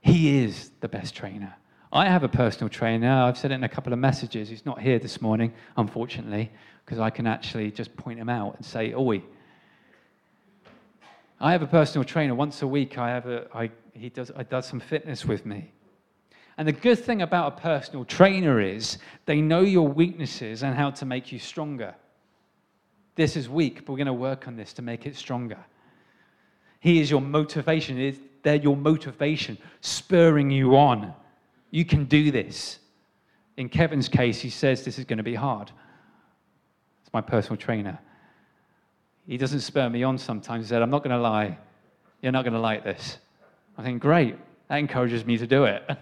he 0.00 0.42
is 0.42 0.72
the 0.80 0.88
best 0.88 1.14
trainer. 1.14 1.54
I 1.92 2.08
have 2.08 2.24
a 2.24 2.28
personal 2.28 2.68
trainer. 2.68 3.22
I've 3.22 3.38
said 3.38 3.52
it 3.52 3.54
in 3.54 3.64
a 3.64 3.68
couple 3.68 3.92
of 3.92 4.00
messages. 4.00 4.48
He's 4.48 4.66
not 4.66 4.80
here 4.80 4.98
this 4.98 5.20
morning, 5.20 5.52
unfortunately, 5.76 6.50
because 6.84 6.98
I 6.98 7.10
can 7.10 7.28
actually 7.28 7.70
just 7.70 7.96
point 7.96 8.18
him 8.18 8.28
out 8.28 8.56
and 8.56 8.64
say, 8.64 8.92
Oi. 8.92 9.22
I 11.40 11.52
have 11.52 11.62
a 11.62 11.66
personal 11.66 12.04
trainer. 12.04 12.34
Once 12.34 12.62
a 12.62 12.66
week, 12.66 12.98
I 12.98 13.10
have 13.10 13.26
a, 13.26 13.46
I, 13.54 13.70
he 13.92 14.08
does, 14.08 14.30
I 14.34 14.42
does 14.42 14.66
some 14.66 14.80
fitness 14.80 15.24
with 15.24 15.44
me. 15.44 15.72
And 16.58 16.66
the 16.66 16.72
good 16.72 16.98
thing 16.98 17.20
about 17.20 17.58
a 17.58 17.60
personal 17.60 18.04
trainer 18.04 18.60
is 18.60 18.98
they 19.26 19.42
know 19.42 19.60
your 19.60 19.86
weaknesses 19.86 20.62
and 20.62 20.74
how 20.74 20.90
to 20.92 21.04
make 21.04 21.30
you 21.30 21.38
stronger. 21.38 21.94
This 23.14 23.36
is 23.36 23.48
weak, 23.48 23.84
but 23.84 23.92
we're 23.92 23.98
going 23.98 24.06
to 24.06 24.12
work 24.14 24.48
on 24.48 24.56
this 24.56 24.72
to 24.74 24.82
make 24.82 25.06
it 25.06 25.16
stronger. 25.16 25.58
He 26.80 27.00
is 27.00 27.10
your 27.10 27.20
motivation. 27.20 28.18
They're 28.42 28.54
your 28.54 28.76
motivation, 28.76 29.58
spurring 29.80 30.50
you 30.50 30.76
on. 30.76 31.12
You 31.70 31.84
can 31.84 32.04
do 32.04 32.30
this. 32.30 32.78
In 33.56 33.68
Kevin's 33.68 34.08
case, 34.08 34.40
he 34.40 34.50
says 34.50 34.84
this 34.84 34.98
is 34.98 35.04
going 35.04 35.16
to 35.18 35.22
be 35.22 35.34
hard. 35.34 35.70
It's 37.02 37.12
my 37.12 37.20
personal 37.20 37.56
trainer. 37.56 37.98
He 39.26 39.36
doesn't 39.36 39.60
spur 39.60 39.88
me 39.88 40.02
on 40.02 40.18
sometimes. 40.18 40.66
He 40.66 40.68
said, 40.68 40.82
I'm 40.82 40.90
not 40.90 41.02
going 41.02 41.14
to 41.14 41.20
lie. 41.20 41.58
You're 42.22 42.32
not 42.32 42.42
going 42.42 42.54
to 42.54 42.60
like 42.60 42.84
this. 42.84 43.18
I 43.76 43.82
think, 43.82 44.00
great. 44.00 44.36
That 44.68 44.76
encourages 44.76 45.24
me 45.24 45.36
to 45.38 45.46
do 45.46 45.64
it. 45.64 45.82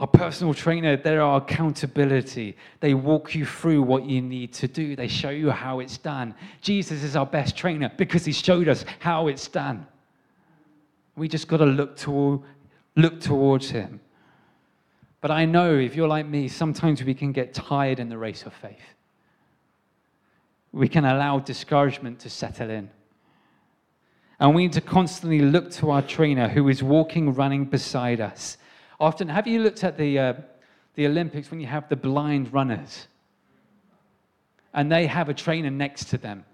Our 0.00 0.06
personal 0.06 0.54
trainer, 0.54 0.96
they're 0.96 1.20
our 1.20 1.38
accountability. 1.38 2.56
They 2.78 2.94
walk 2.94 3.34
you 3.34 3.44
through 3.44 3.82
what 3.82 4.04
you 4.04 4.22
need 4.22 4.52
to 4.54 4.68
do. 4.68 4.94
They 4.94 5.08
show 5.08 5.30
you 5.30 5.50
how 5.50 5.80
it's 5.80 5.98
done. 5.98 6.36
Jesus 6.60 7.02
is 7.02 7.16
our 7.16 7.26
best 7.26 7.56
trainer 7.56 7.90
because 7.96 8.24
he 8.24 8.30
showed 8.30 8.68
us 8.68 8.84
how 9.00 9.26
it's 9.26 9.48
done. 9.48 9.84
We 11.16 11.26
just 11.26 11.48
got 11.48 11.56
to 11.56 11.66
look, 11.66 11.96
to, 11.96 12.44
look 12.94 13.20
towards 13.20 13.70
him. 13.70 14.00
But 15.20 15.30
I 15.30 15.44
know 15.44 15.74
if 15.74 15.96
you're 15.96 16.08
like 16.08 16.26
me, 16.26 16.48
sometimes 16.48 17.02
we 17.02 17.14
can 17.14 17.32
get 17.32 17.54
tired 17.54 17.98
in 17.98 18.08
the 18.08 18.18
race 18.18 18.44
of 18.44 18.52
faith. 18.52 18.76
We 20.72 20.88
can 20.88 21.04
allow 21.04 21.40
discouragement 21.40 22.20
to 22.20 22.30
settle 22.30 22.70
in. 22.70 22.90
And 24.38 24.54
we 24.54 24.62
need 24.62 24.74
to 24.74 24.80
constantly 24.80 25.40
look 25.40 25.72
to 25.72 25.90
our 25.90 26.02
trainer 26.02 26.48
who 26.48 26.68
is 26.68 26.82
walking, 26.82 27.34
running 27.34 27.64
beside 27.64 28.20
us 28.20 28.58
Often, 29.00 29.28
have 29.28 29.46
you 29.46 29.60
looked 29.62 29.84
at 29.84 29.96
the, 29.96 30.18
uh, 30.18 30.34
the 30.94 31.06
Olympics 31.06 31.50
when 31.50 31.60
you 31.60 31.66
have 31.66 31.88
the 31.88 31.96
blind 31.96 32.52
runners? 32.52 33.06
And 34.74 34.90
they 34.90 35.06
have 35.06 35.28
a 35.28 35.34
trainer 35.34 35.70
next 35.70 36.06
to 36.06 36.18
them, 36.18 36.44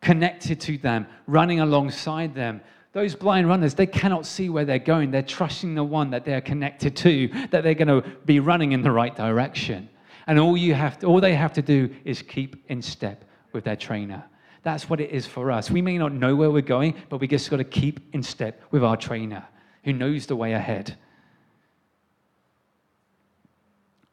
connected 0.00 0.60
to 0.62 0.78
them, 0.78 1.06
running 1.26 1.60
alongside 1.60 2.34
them. 2.34 2.62
Those 2.94 3.16
blind 3.16 3.48
runners, 3.48 3.74
they 3.74 3.88
cannot 3.88 4.24
see 4.24 4.48
where 4.48 4.64
they're 4.64 4.78
going. 4.78 5.10
They're 5.10 5.22
trusting 5.22 5.74
the 5.74 5.82
one 5.82 6.10
that 6.10 6.24
they're 6.24 6.40
connected 6.40 6.96
to, 6.98 7.28
that 7.50 7.64
they're 7.64 7.74
going 7.74 7.88
to 7.88 8.08
be 8.24 8.38
running 8.38 8.70
in 8.70 8.82
the 8.82 8.92
right 8.92 9.14
direction. 9.14 9.88
And 10.28 10.38
all, 10.38 10.56
you 10.56 10.74
have 10.74 11.00
to, 11.00 11.06
all 11.06 11.20
they 11.20 11.34
have 11.34 11.52
to 11.54 11.62
do 11.62 11.92
is 12.04 12.22
keep 12.22 12.64
in 12.68 12.80
step 12.80 13.24
with 13.52 13.64
their 13.64 13.74
trainer. 13.74 14.24
That's 14.62 14.88
what 14.88 15.00
it 15.00 15.10
is 15.10 15.26
for 15.26 15.50
us. 15.50 15.72
We 15.72 15.82
may 15.82 15.98
not 15.98 16.12
know 16.12 16.36
where 16.36 16.52
we're 16.52 16.62
going, 16.62 16.94
but 17.08 17.20
we 17.20 17.26
just 17.26 17.50
got 17.50 17.56
to 17.56 17.64
keep 17.64 18.00
in 18.14 18.22
step 18.22 18.62
with 18.70 18.84
our 18.84 18.96
trainer 18.96 19.44
who 19.82 19.92
knows 19.92 20.26
the 20.26 20.36
way 20.36 20.52
ahead. 20.52 20.96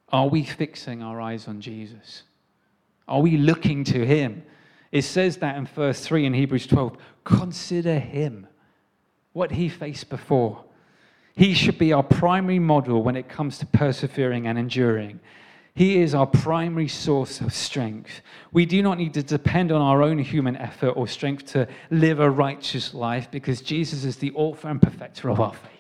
Are 0.10 0.28
we 0.28 0.44
fixing 0.44 1.04
our 1.04 1.22
eyes 1.22 1.48
on 1.48 1.62
Jesus? 1.62 2.24
Are 3.08 3.22
we 3.22 3.38
looking 3.38 3.84
to 3.86 4.06
him? 4.06 4.44
It 4.91 5.04
says 5.04 5.38
that 5.38 5.56
in 5.56 5.67
verse 5.67 6.02
3 6.02 6.26
in 6.26 6.34
Hebrews 6.34 6.67
12 6.67 6.98
consider 7.24 7.98
him, 8.00 8.48
what 9.34 9.52
he 9.52 9.70
faced 9.70 10.10
before. 10.10 10.63
He 11.36 11.54
should 11.54 11.78
be 11.78 11.94
our 11.94 12.04
primary 12.04 12.60
model 12.60 13.04
when 13.04 13.15
it 13.15 13.30
comes 13.30 13.58
to 13.60 13.65
persevering 13.65 14.48
and 14.48 14.60
enduring. 14.60 15.20
He 15.74 16.02
is 16.02 16.13
our 16.13 16.28
primary 16.28 16.89
source 16.89 17.39
of 17.39 17.54
strength. 17.54 18.22
We 18.52 18.65
do 18.65 18.82
not 18.82 18.98
need 18.98 19.13
to 19.13 19.24
depend 19.24 19.72
on 19.72 19.82
our 19.82 20.04
own 20.04 20.20
human 20.20 20.58
effort 20.58 20.89
or 20.89 21.08
strength 21.08 21.46
to 21.54 21.67
live 21.89 22.20
a 22.20 22.30
righteous 22.30 22.94
life 22.94 23.32
because 23.32 23.62
Jesus 23.62 24.04
is 24.04 24.17
the 24.17 24.34
author 24.34 24.67
and 24.67 24.82
perfecter 24.82 25.30
of 25.30 25.39
our 25.39 25.54
faith. 25.54 25.72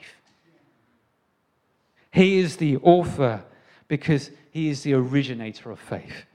He 2.11 2.39
is 2.39 2.55
the 2.57 2.77
author 2.77 3.43
because 3.89 4.31
he 4.51 4.69
is 4.69 4.83
the 4.83 4.93
originator 4.93 5.71
of 5.71 5.79
faith. 5.79 6.25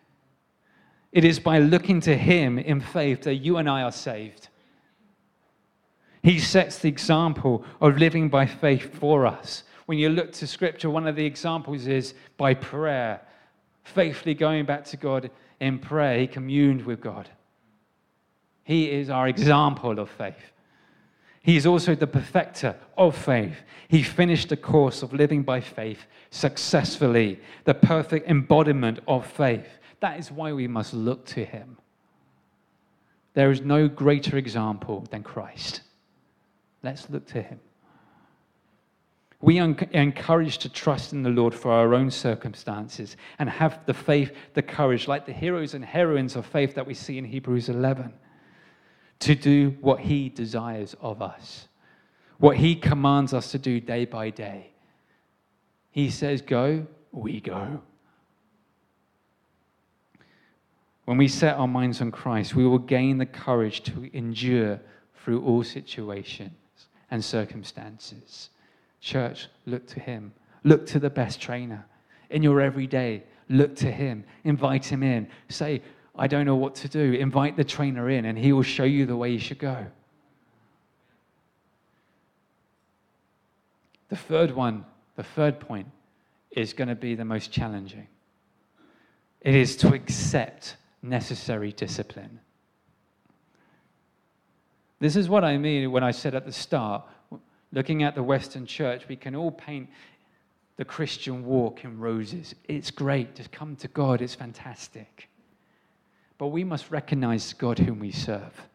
It 1.12 1.24
is 1.24 1.38
by 1.38 1.59
looking 1.59 2.00
to 2.02 2.14
him 2.14 2.59
in 2.59 2.81
faith 2.81 3.22
that 3.22 3.37
you 3.37 3.57
and 3.57 3.70
I 3.70 3.83
are 3.83 3.92
saved. 3.92 4.48
He 6.27 6.41
sets 6.41 6.81
the 6.81 6.89
example 6.89 7.65
of 7.81 7.99
living 7.99 8.29
by 8.29 8.47
faith 8.47 8.93
for 8.99 9.27
us. 9.27 9.62
When 9.85 9.97
you 9.97 10.09
look 10.09 10.33
to 10.33 10.47
scripture, 10.49 10.91
one 10.91 11.07
of 11.07 11.15
the 11.15 11.25
examples 11.25 11.87
is 11.87 12.15
by 12.37 12.53
prayer, 12.53 13.21
faithfully 13.85 14.35
going 14.35 14.67
back 14.67 14.85
to 14.87 14.97
God 14.97 15.31
in 15.61 15.79
prayer. 15.79 16.19
He 16.19 16.27
communed 16.27 16.85
with 16.85 17.01
God. 17.01 17.29
He 18.65 18.91
is 18.91 19.09
our 19.09 19.29
example 19.29 20.01
of 20.01 20.11
faith. 20.11 20.51
He 21.43 21.57
is 21.57 21.65
also 21.65 21.95
the 21.95 22.09
perfecter 22.09 22.75
of 22.99 23.17
faith. 23.17 23.59
He 23.87 24.03
finished 24.03 24.49
the 24.49 24.57
course 24.57 25.05
of 25.05 25.12
living 25.12 25.45
by 25.45 25.61
faith 25.61 26.07
successfully, 26.31 27.39
the 27.62 27.75
perfect 27.75 28.29
embodiment 28.29 28.99
of 29.07 29.25
faith. 29.25 29.79
That 30.01 30.19
is 30.19 30.33
why 30.33 30.53
we 30.53 30.67
must 30.67 30.93
look 30.93 31.25
to 31.27 31.45
him. 31.45 31.79
There 33.35 33.53
is 33.53 33.61
no 33.61 33.87
greater 33.87 34.37
example 34.37 35.07
than 35.12 35.23
Christ. 35.23 35.83
Let's 36.87 37.11
look 37.11 37.27
to 37.31 37.42
him. 37.42 37.59
We 39.40 39.59
are 39.59 39.75
encouraged 39.90 40.61
to 40.61 40.68
trust 40.68 41.12
in 41.12 41.25
the 41.25 41.31
Lord 41.31 41.53
for 41.53 41.72
our 41.72 41.94
own 41.94 42.12
circumstances 42.12 43.16
and 43.40 43.51
have 43.51 43.81
the 43.87 43.92
faith, 43.92 44.31
the 44.55 44.62
courage, 44.62 45.09
like 45.09 45.27
the 45.27 45.33
heroes 45.33 45.75
and 45.75 45.85
heroines 45.85 46.37
of 46.37 46.46
faith 46.46 46.77
that 46.77 46.87
we 46.87 46.94
see 46.94 47.18
in 47.18 47.25
Hebrews 47.25 47.68
11 47.68 48.12
to 49.18 49.35
do 49.35 49.77
what 49.81 49.99
He 49.99 50.29
desires 50.29 50.94
of 51.01 51.20
us, 51.20 51.66
what 52.38 52.57
He 52.57 52.77
commands 52.77 53.35
us 53.35 53.51
to 53.51 53.59
do 53.59 53.81
day 53.81 54.05
by 54.05 54.31
day. 54.31 54.70
He 55.90 56.09
says, 56.09 56.40
Go, 56.40 56.87
we 57.11 57.40
go. 57.40 57.83
When 61.05 61.18
we 61.18 61.27
set 61.27 61.57
our 61.57 61.66
minds 61.66 62.01
on 62.01 62.12
Christ, 62.12 62.55
we 62.55 62.64
will 62.64 62.79
gain 62.79 63.18
the 63.18 63.27
courage 63.27 63.83
to 63.85 64.09
endure 64.16 64.79
through 65.16 65.42
all 65.44 65.64
situations 65.64 66.53
and 67.11 67.25
circumstances. 67.25 68.51
Church, 69.01 69.49
look 69.66 69.87
to 69.88 70.01
Him. 70.01 70.33
Look 70.64 70.87
to 70.87 70.99
the 70.99 71.11
best 71.11 71.40
trainer. 71.40 71.87
In 72.31 72.42
your 72.42 72.61
everyday, 72.61 73.23
look 73.49 73.77
to 73.77 73.90
Him. 73.90 74.25
Invite 74.45 74.85
Him 74.85 75.03
in. 75.03 75.29
Say, 75.49 75.83
I 76.19 76.27
don't 76.27 76.47
know 76.47 76.57
what 76.57 76.75
to 76.77 76.88
do. 76.88 77.12
Invite 77.12 77.57
the 77.57 77.64
trainer 77.64 78.09
in 78.11 78.25
and 78.25 78.38
he 78.38 78.53
will 78.53 78.62
show 78.62 78.85
you 78.85 79.07
the 79.07 79.16
way 79.16 79.31
you 79.31 79.38
should 79.38 79.59
go. 79.59 79.87
The 84.09 84.16
third 84.16 84.53
one, 84.53 84.85
the 85.16 85.23
third 85.23 85.61
point, 85.61 85.88
is 86.51 86.73
going 86.73 86.88
to 86.88 86.95
be 86.95 87.14
the 87.14 87.25
most 87.25 87.53
challenging. 87.53 88.07
It 89.42 89.55
is 89.55 89.77
to 89.79 89.92
accept 89.92 90.77
necessary 91.03 91.73
discipline. 91.73 92.40
This 94.98 95.16
is 95.16 95.28
what 95.28 95.44
I 95.44 95.59
mean 95.59 95.92
when 95.92 96.02
I 96.02 96.11
said 96.11 96.35
at 96.35 96.46
the 96.46 96.52
start, 96.52 97.04
looking 97.72 98.02
at 98.02 98.14
the 98.14 98.22
Western 98.22 98.66
church, 98.66 99.06
we 99.09 99.16
can 99.16 99.35
all 99.35 99.50
paint 99.50 99.88
the 100.76 100.85
Christian 100.85 101.44
walk 101.44 101.85
in 101.85 101.98
roses. 101.98 102.54
It's 102.64 102.90
great. 102.90 103.35
Just 103.35 103.52
come 103.52 103.76
to 103.76 103.88
God, 103.88 104.22
it's 104.22 104.35
fantastic. 104.35 105.28
But 106.38 106.48
we 106.48 106.64
must 106.64 106.90
recognize 106.90 107.52
God 107.52 107.78
whom 107.78 107.98
we 107.98 108.11
serve. 108.11 108.68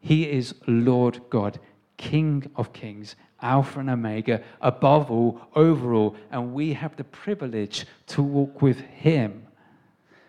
He 0.00 0.30
is 0.30 0.54
Lord 0.66 1.20
God, 1.30 1.58
King 1.96 2.50
of 2.56 2.72
kings, 2.72 3.16
Alpha 3.42 3.80
and 3.80 3.90
Omega, 3.90 4.42
above 4.60 5.10
all, 5.10 5.40
over 5.54 5.94
all, 5.94 6.16
and 6.30 6.54
we 6.54 6.72
have 6.74 6.96
the 6.96 7.04
privilege 7.04 7.86
to 8.08 8.22
walk 8.22 8.62
with 8.62 8.80
Him. 8.80 9.45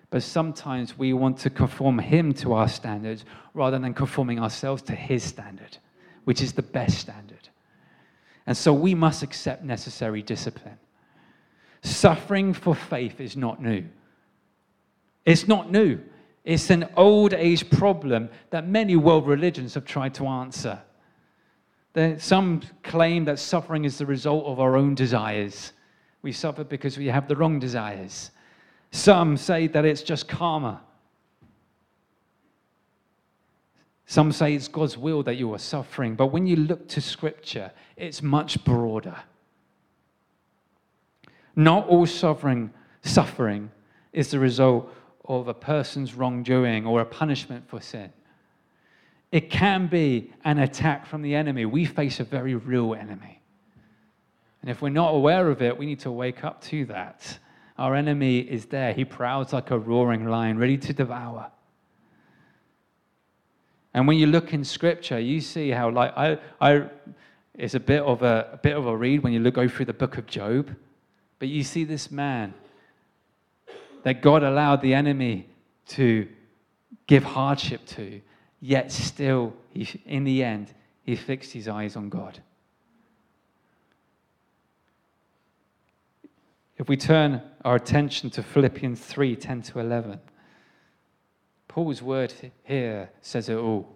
But 0.09 0.23
sometimes 0.23 0.97
we 0.97 1.11
want 1.13 1.37
to 1.39 1.49
conform 1.49 1.99
Him 1.99 2.33
to 2.35 2.53
our 2.53 2.69
standards 2.69 3.25
rather 3.53 3.77
than 3.77 3.93
conforming 3.93 4.39
ourselves 4.39 4.81
to 4.83 4.95
His 4.95 5.23
standard, 5.23 5.77
which 6.23 6.41
is 6.41 6.53
the 6.53 6.61
best 6.61 6.97
standard. 6.97 7.49
And 8.45 8.55
so 8.55 8.71
we 8.73 8.95
must 8.95 9.23
accept 9.23 9.63
necessary 9.65 10.21
discipline. 10.21 10.77
Suffering 11.81 12.53
for 12.53 12.73
faith 12.73 13.19
is 13.19 13.35
not 13.35 13.61
new. 13.61 13.83
It's 15.25 15.47
not 15.47 15.71
new. 15.71 15.99
It's 16.45 16.69
an 16.69 16.87
old 16.95 17.33
age 17.33 17.69
problem 17.69 18.29
that 18.51 18.65
many 18.65 18.95
world 18.95 19.27
religions 19.27 19.73
have 19.73 19.83
tried 19.83 20.13
to 20.13 20.27
answer. 20.27 20.81
Some 22.19 22.61
claim 22.83 23.25
that 23.25 23.39
suffering 23.39 23.83
is 23.83 23.97
the 23.97 24.05
result 24.05 24.45
of 24.45 24.61
our 24.61 24.77
own 24.77 24.95
desires. 24.95 25.73
We 26.21 26.31
suffer 26.31 26.63
because 26.63 26.97
we 26.97 27.07
have 27.07 27.27
the 27.27 27.35
wrong 27.35 27.59
desires. 27.59 28.31
Some 28.91 29.37
say 29.37 29.67
that 29.67 29.85
it's 29.85 30.01
just 30.01 30.27
karma. 30.27 30.81
Some 34.05 34.31
say 34.31 34.55
it's 34.55 34.69
God's 34.69 34.97
will 34.97 35.21
that 35.23 35.35
you 35.35 35.53
are 35.53 35.59
suffering. 35.59 36.15
But 36.15 36.27
when 36.27 36.47
you 36.47 36.55
look 36.55 36.87
to 36.89 37.01
Scripture, 37.01 37.71
it's 37.97 38.21
much 38.21 38.63
broader. 38.63 39.17
Not 41.55 41.87
all 41.87 42.05
suffering, 42.05 42.71
suffering 43.01 43.69
is 44.13 44.31
the 44.31 44.39
result 44.39 44.93
of 45.25 45.49
a 45.49 45.53
person's 45.53 46.13
wrongdoing 46.13 46.85
or 46.85 47.01
a 47.01 47.05
punishment 47.05 47.67
for 47.67 47.81
sin. 47.81 48.13
It 49.31 49.49
can 49.49 49.87
be 49.87 50.31
an 50.45 50.59
attack 50.59 51.05
from 51.05 51.21
the 51.21 51.35
enemy. 51.35 51.65
We 51.65 51.83
face 51.83 52.21
a 52.21 52.23
very 52.23 52.55
real 52.55 52.95
enemy. 52.95 53.41
And 54.61 54.71
if 54.71 54.81
we're 54.81 54.89
not 54.89 55.09
aware 55.09 55.49
of 55.49 55.61
it, 55.61 55.77
we 55.77 55.85
need 55.85 55.99
to 56.01 56.11
wake 56.11 56.45
up 56.45 56.61
to 56.63 56.85
that. 56.85 57.37
Our 57.77 57.95
enemy 57.95 58.39
is 58.39 58.65
there. 58.65 58.93
He 58.93 59.05
prowls 59.05 59.53
like 59.53 59.71
a 59.71 59.77
roaring 59.77 60.25
lion, 60.25 60.57
ready 60.57 60.77
to 60.77 60.93
devour. 60.93 61.51
And 63.93 64.07
when 64.07 64.17
you 64.17 64.27
look 64.27 64.53
in 64.53 64.63
scripture, 64.63 65.19
you 65.19 65.41
see 65.41 65.69
how, 65.69 65.89
like, 65.89 66.15
I, 66.15 66.37
I, 66.61 66.89
it's 67.55 67.73
a 67.73 67.79
bit 67.79 68.01
of 68.01 68.21
a, 68.21 68.49
a 68.53 68.57
bit 68.57 68.75
of 68.75 68.85
a 68.85 68.95
read 68.95 69.23
when 69.23 69.33
you 69.33 69.39
look, 69.39 69.55
go 69.55 69.67
through 69.67 69.85
the 69.85 69.93
book 69.93 70.17
of 70.17 70.27
Job. 70.27 70.75
But 71.39 71.47
you 71.47 71.63
see 71.63 71.83
this 71.83 72.11
man 72.11 72.53
that 74.03 74.21
God 74.21 74.43
allowed 74.43 74.81
the 74.81 74.93
enemy 74.93 75.47
to 75.89 76.27
give 77.07 77.23
hardship 77.23 77.85
to, 77.87 78.21
yet 78.59 78.91
still, 78.91 79.53
he, 79.69 79.87
in 80.05 80.23
the 80.23 80.43
end, 80.43 80.73
he 81.03 81.15
fixed 81.15 81.53
his 81.53 81.67
eyes 81.67 81.95
on 81.95 82.09
God. 82.09 82.41
If 86.77 86.87
we 86.87 86.95
turn 86.95 87.41
our 87.65 87.75
attention 87.75 88.29
to 88.31 88.43
Philippians 88.43 88.99
3 88.99 89.35
10 89.35 89.61
to 89.63 89.79
11, 89.79 90.19
Paul's 91.67 92.03
word 92.03 92.33
here 92.63 93.09
says 93.21 93.49
it 93.49 93.57
all. 93.57 93.95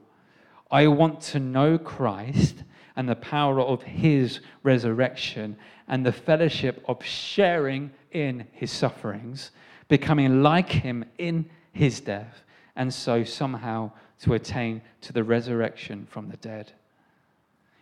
I 0.71 0.87
want 0.87 1.21
to 1.21 1.39
know 1.39 1.77
Christ 1.77 2.63
and 2.95 3.07
the 3.07 3.15
power 3.15 3.61
of 3.61 3.83
his 3.83 4.39
resurrection 4.63 5.57
and 5.87 6.03
the 6.03 6.11
fellowship 6.11 6.83
of 6.87 7.03
sharing 7.05 7.91
in 8.11 8.47
his 8.51 8.71
sufferings, 8.71 9.51
becoming 9.87 10.41
like 10.41 10.69
him 10.69 11.05
in 11.19 11.49
his 11.73 11.99
death, 11.99 12.43
and 12.75 12.91
so 12.91 13.23
somehow 13.23 13.91
to 14.21 14.33
attain 14.33 14.81
to 15.01 15.13
the 15.13 15.23
resurrection 15.23 16.07
from 16.09 16.29
the 16.29 16.37
dead. 16.37 16.71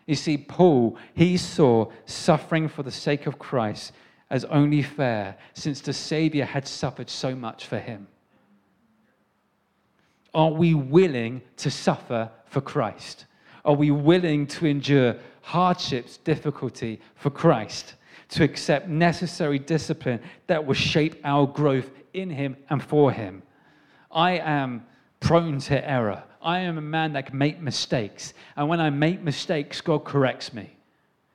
You 0.05 0.15
see, 0.15 0.38
Paul, 0.38 0.97
he 1.13 1.38
saw 1.38 1.89
suffering 2.05 2.67
for 2.67 2.83
the 2.83 2.91
sake 2.91 3.27
of 3.27 3.39
Christ 3.39 3.93
as 4.29 4.45
only 4.45 4.83
fair, 4.83 5.37
since 5.53 5.81
the 5.81 5.93
Savior 5.93 6.45
had 6.45 6.67
suffered 6.67 7.09
so 7.09 7.35
much 7.35 7.65
for 7.65 7.79
him. 7.79 8.07
Are 10.33 10.51
we 10.51 10.73
willing 10.73 11.41
to 11.57 11.71
suffer 11.71 12.29
for 12.45 12.61
Christ? 12.61 13.25
Are 13.65 13.73
we 13.73 13.91
willing 13.91 14.47
to 14.47 14.67
endure 14.67 15.15
hardships, 15.41 16.17
difficulty 16.17 17.01
for 17.15 17.29
Christ? 17.29 17.95
To 18.29 18.43
accept 18.43 18.87
necessary 18.87 19.57
discipline 19.57 20.19
that 20.47 20.63
will 20.63 20.75
shape 20.75 21.19
our 21.23 21.47
growth 21.47 21.89
in 22.13 22.29
Him 22.29 22.57
and 22.69 22.83
for 22.83 23.11
Him? 23.11 23.41
I 24.11 24.33
am 24.33 24.85
prone 25.19 25.59
to 25.61 25.89
error. 25.89 26.23
I 26.41 26.59
am 26.59 26.77
a 26.77 26.81
man 26.81 27.13
that 27.13 27.25
can 27.25 27.37
make 27.37 27.59
mistakes. 27.59 28.33
And 28.55 28.69
when 28.69 28.79
I 28.79 28.91
make 28.91 29.21
mistakes, 29.21 29.81
God 29.81 30.05
corrects 30.05 30.53
me. 30.53 30.69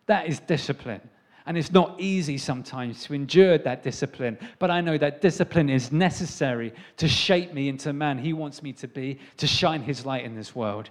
That 0.06 0.28
is 0.28 0.38
discipline. 0.38 1.00
And 1.46 1.58
it's 1.58 1.72
not 1.72 2.00
easy 2.00 2.38
sometimes 2.38 3.04
to 3.04 3.14
endure 3.14 3.58
that 3.58 3.82
discipline, 3.82 4.38
but 4.58 4.70
I 4.70 4.80
know 4.80 4.96
that 4.96 5.20
discipline 5.20 5.68
is 5.68 5.92
necessary 5.92 6.72
to 6.96 7.06
shape 7.06 7.52
me 7.52 7.68
into 7.68 7.90
the 7.90 7.92
man 7.92 8.18
He 8.18 8.32
wants 8.32 8.62
me 8.62 8.72
to 8.74 8.88
be, 8.88 9.18
to 9.36 9.46
shine 9.46 9.82
His 9.82 10.06
light 10.06 10.24
in 10.24 10.34
this 10.34 10.54
world. 10.54 10.88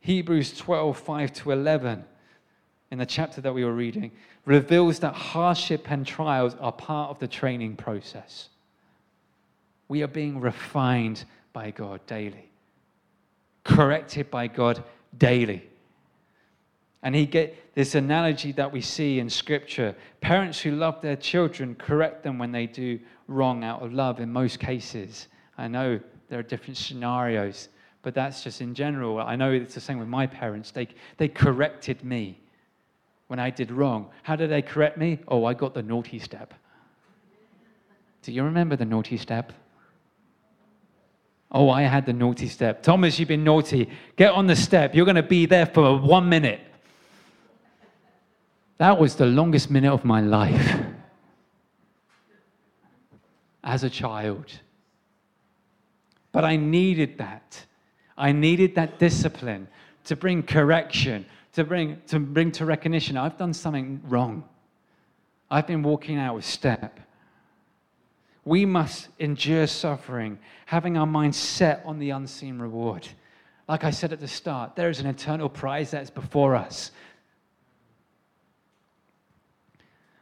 Hebrews 0.00 0.56
12, 0.56 0.98
5 0.98 1.32
to 1.34 1.50
11, 1.50 2.04
in 2.90 2.98
the 2.98 3.04
chapter 3.04 3.42
that 3.42 3.52
we 3.52 3.66
were 3.66 3.74
reading, 3.74 4.10
reveals 4.46 5.00
that 5.00 5.12
hardship 5.12 5.90
and 5.90 6.06
trials 6.06 6.54
are 6.58 6.72
part 6.72 7.10
of 7.10 7.18
the 7.18 7.28
training 7.28 7.76
process. 7.76 8.48
We 9.88 10.02
are 10.02 10.08
being 10.08 10.40
refined 10.40 11.26
by 11.52 11.70
God 11.72 12.00
daily, 12.06 12.48
corrected 13.64 14.30
by 14.30 14.46
God 14.46 14.82
daily. 15.18 15.68
And 17.02 17.14
he 17.14 17.26
get 17.26 17.74
this 17.74 17.94
analogy 17.94 18.52
that 18.52 18.72
we 18.72 18.80
see 18.80 19.20
in 19.20 19.30
scripture. 19.30 19.94
Parents 20.20 20.60
who 20.60 20.72
love 20.72 21.00
their 21.00 21.16
children 21.16 21.76
correct 21.76 22.24
them 22.24 22.38
when 22.38 22.50
they 22.50 22.66
do 22.66 22.98
wrong 23.28 23.62
out 23.62 23.82
of 23.82 23.92
love 23.92 24.18
in 24.20 24.32
most 24.32 24.58
cases. 24.58 25.28
I 25.56 25.68
know 25.68 26.00
there 26.28 26.40
are 26.40 26.42
different 26.44 26.76
scenarios, 26.76 27.68
but 28.02 28.14
that's 28.14 28.42
just 28.42 28.60
in 28.60 28.74
general. 28.74 29.20
I 29.20 29.36
know 29.36 29.52
it's 29.52 29.74
the 29.74 29.80
same 29.80 29.98
with 29.98 30.08
my 30.08 30.26
parents. 30.26 30.70
They, 30.72 30.88
they 31.18 31.28
corrected 31.28 32.02
me 32.04 32.40
when 33.28 33.38
I 33.38 33.50
did 33.50 33.70
wrong. 33.70 34.08
How 34.22 34.34
did 34.34 34.50
they 34.50 34.62
correct 34.62 34.98
me? 34.98 35.20
Oh, 35.28 35.44
I 35.44 35.54
got 35.54 35.74
the 35.74 35.82
naughty 35.82 36.18
step. 36.18 36.54
Do 38.22 38.32
you 38.32 38.42
remember 38.42 38.74
the 38.74 38.84
naughty 38.84 39.16
step? 39.16 39.52
Oh, 41.50 41.70
I 41.70 41.82
had 41.82 42.04
the 42.04 42.12
naughty 42.12 42.48
step. 42.48 42.82
Thomas, 42.82 43.18
you've 43.18 43.28
been 43.28 43.44
naughty. 43.44 43.88
Get 44.16 44.32
on 44.32 44.46
the 44.46 44.56
step. 44.56 44.94
You're 44.94 45.06
going 45.06 45.16
to 45.16 45.22
be 45.22 45.46
there 45.46 45.66
for 45.66 45.98
one 45.98 46.28
minute. 46.28 46.60
That 48.78 48.98
was 48.98 49.16
the 49.16 49.26
longest 49.26 49.70
minute 49.70 49.92
of 49.92 50.04
my 50.04 50.20
life 50.20 50.84
as 53.64 53.84
a 53.84 53.90
child. 53.90 54.46
But 56.32 56.44
I 56.44 56.56
needed 56.56 57.18
that. 57.18 57.64
I 58.16 58.32
needed 58.32 58.76
that 58.76 58.98
discipline 58.98 59.68
to 60.04 60.16
bring 60.16 60.42
correction, 60.42 61.26
to 61.54 61.64
bring 61.64 62.00
to, 62.06 62.20
bring 62.20 62.52
to 62.52 62.64
recognition 62.64 63.16
I've 63.16 63.36
done 63.36 63.52
something 63.52 64.00
wrong. 64.04 64.44
I've 65.50 65.66
been 65.66 65.82
walking 65.82 66.18
out 66.18 66.36
of 66.36 66.44
step. 66.44 67.00
We 68.44 68.64
must 68.64 69.08
endure 69.18 69.66
suffering, 69.66 70.38
having 70.66 70.96
our 70.96 71.06
minds 71.06 71.36
set 71.36 71.82
on 71.84 71.98
the 71.98 72.10
unseen 72.10 72.58
reward. 72.58 73.06
Like 73.68 73.84
I 73.84 73.90
said 73.90 74.12
at 74.12 74.20
the 74.20 74.28
start, 74.28 74.76
there 74.76 74.88
is 74.88 75.00
an 75.00 75.06
eternal 75.06 75.48
prize 75.48 75.90
that's 75.90 76.10
before 76.10 76.54
us. 76.54 76.90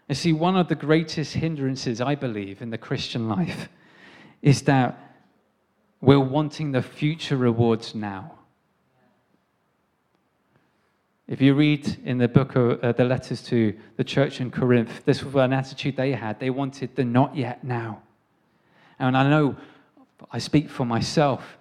You 0.08 0.14
see, 0.14 0.32
one 0.32 0.56
of 0.56 0.68
the 0.68 0.74
greatest 0.74 1.34
hindrances, 1.34 2.00
I 2.00 2.14
believe, 2.14 2.62
in 2.62 2.70
the 2.70 2.78
Christian 2.78 3.28
life 3.28 3.68
is 4.40 4.62
that 4.62 4.98
we're 6.00 6.20
wanting 6.20 6.72
the 6.72 6.82
future 6.82 7.36
rewards 7.36 7.94
now. 7.94 8.32
If 11.26 11.42
you 11.42 11.54
read 11.54 11.98
in 12.04 12.18
the 12.18 12.28
book 12.28 12.54
of 12.54 12.80
uh, 12.84 12.92
the 12.92 13.04
letters 13.04 13.42
to 13.44 13.74
the 13.96 14.04
church 14.04 14.40
in 14.40 14.52
Corinth, 14.52 15.04
this 15.04 15.24
was 15.24 15.34
an 15.34 15.52
attitude 15.52 15.96
they 15.96 16.12
had. 16.12 16.38
They 16.38 16.50
wanted 16.50 16.94
the 16.94 17.04
not 17.04 17.34
yet 17.34 17.64
now. 17.64 18.02
And 19.00 19.16
I 19.16 19.28
know 19.28 19.56
I 20.30 20.38
speak 20.38 20.70
for 20.70 20.84
myself. 20.84 21.58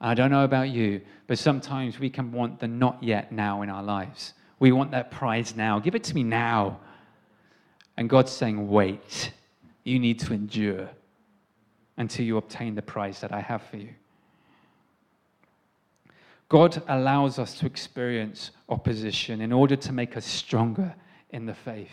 I 0.00 0.14
don't 0.14 0.30
know 0.30 0.44
about 0.44 0.70
you, 0.70 1.02
but 1.26 1.38
sometimes 1.38 1.98
we 1.98 2.08
can 2.08 2.32
want 2.32 2.58
the 2.58 2.68
not 2.68 3.02
yet 3.02 3.32
now 3.32 3.60
in 3.60 3.68
our 3.68 3.82
lives. 3.82 4.32
We 4.58 4.72
want 4.72 4.92
that 4.92 5.10
prize 5.10 5.54
now. 5.54 5.78
Give 5.78 5.94
it 5.94 6.04
to 6.04 6.14
me 6.14 6.22
now. 6.22 6.80
And 7.96 8.08
God's 8.08 8.32
saying, 8.32 8.68
wait, 8.68 9.32
you 9.84 9.98
need 9.98 10.18
to 10.20 10.32
endure 10.32 10.88
until 11.96 12.24
you 12.24 12.36
obtain 12.36 12.74
the 12.74 12.82
prize 12.82 13.20
that 13.20 13.32
I 13.32 13.40
have 13.40 13.62
for 13.62 13.76
you. 13.76 13.90
God 16.48 16.82
allows 16.88 17.38
us 17.38 17.54
to 17.60 17.66
experience 17.66 18.50
opposition 18.68 19.40
in 19.40 19.52
order 19.52 19.76
to 19.76 19.92
make 19.92 20.16
us 20.16 20.26
stronger 20.26 20.94
in 21.30 21.46
the 21.46 21.54
faith. 21.54 21.92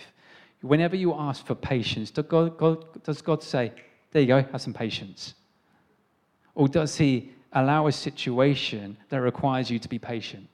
Whenever 0.62 0.98
you 0.98 1.14
ask 1.14 1.46
for 1.46 1.56
patience, 1.56 2.12
does 2.12 2.26
God, 2.26 2.58
God, 2.58 3.04
does 3.04 3.22
God 3.22 3.42
say, 3.42 3.72
There 4.12 4.22
you 4.22 4.28
go, 4.28 4.44
have 4.52 4.62
some 4.62 4.74
patience? 4.74 5.36
Or 6.56 6.68
does 6.68 6.98
He 6.98 7.32
allow 7.54 7.88
a 7.88 7.92
situation 7.92 8.98
that 9.08 9.22
requires 9.22 9.72
you 9.72 9.80
to 9.80 9.88
be 9.88 9.98
patient? 9.98 10.48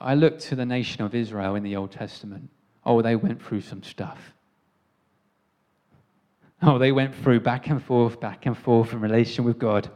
I 0.00 0.14
look 0.14 0.38
to 0.40 0.56
the 0.56 0.64
nation 0.64 1.02
of 1.02 1.14
Israel 1.14 1.54
in 1.54 1.62
the 1.62 1.76
Old 1.76 1.92
Testament. 1.92 2.50
Oh, 2.84 3.02
they 3.02 3.16
went 3.16 3.42
through 3.42 3.60
some 3.60 3.82
stuff. 3.82 4.32
Oh, 6.62 6.78
they 6.78 6.92
went 6.92 7.14
through 7.14 7.40
back 7.40 7.68
and 7.68 7.82
forth, 7.82 8.20
back 8.20 8.46
and 8.46 8.56
forth 8.56 8.92
in 8.92 9.00
relation 9.00 9.44
with 9.44 9.58
God. 9.58 9.90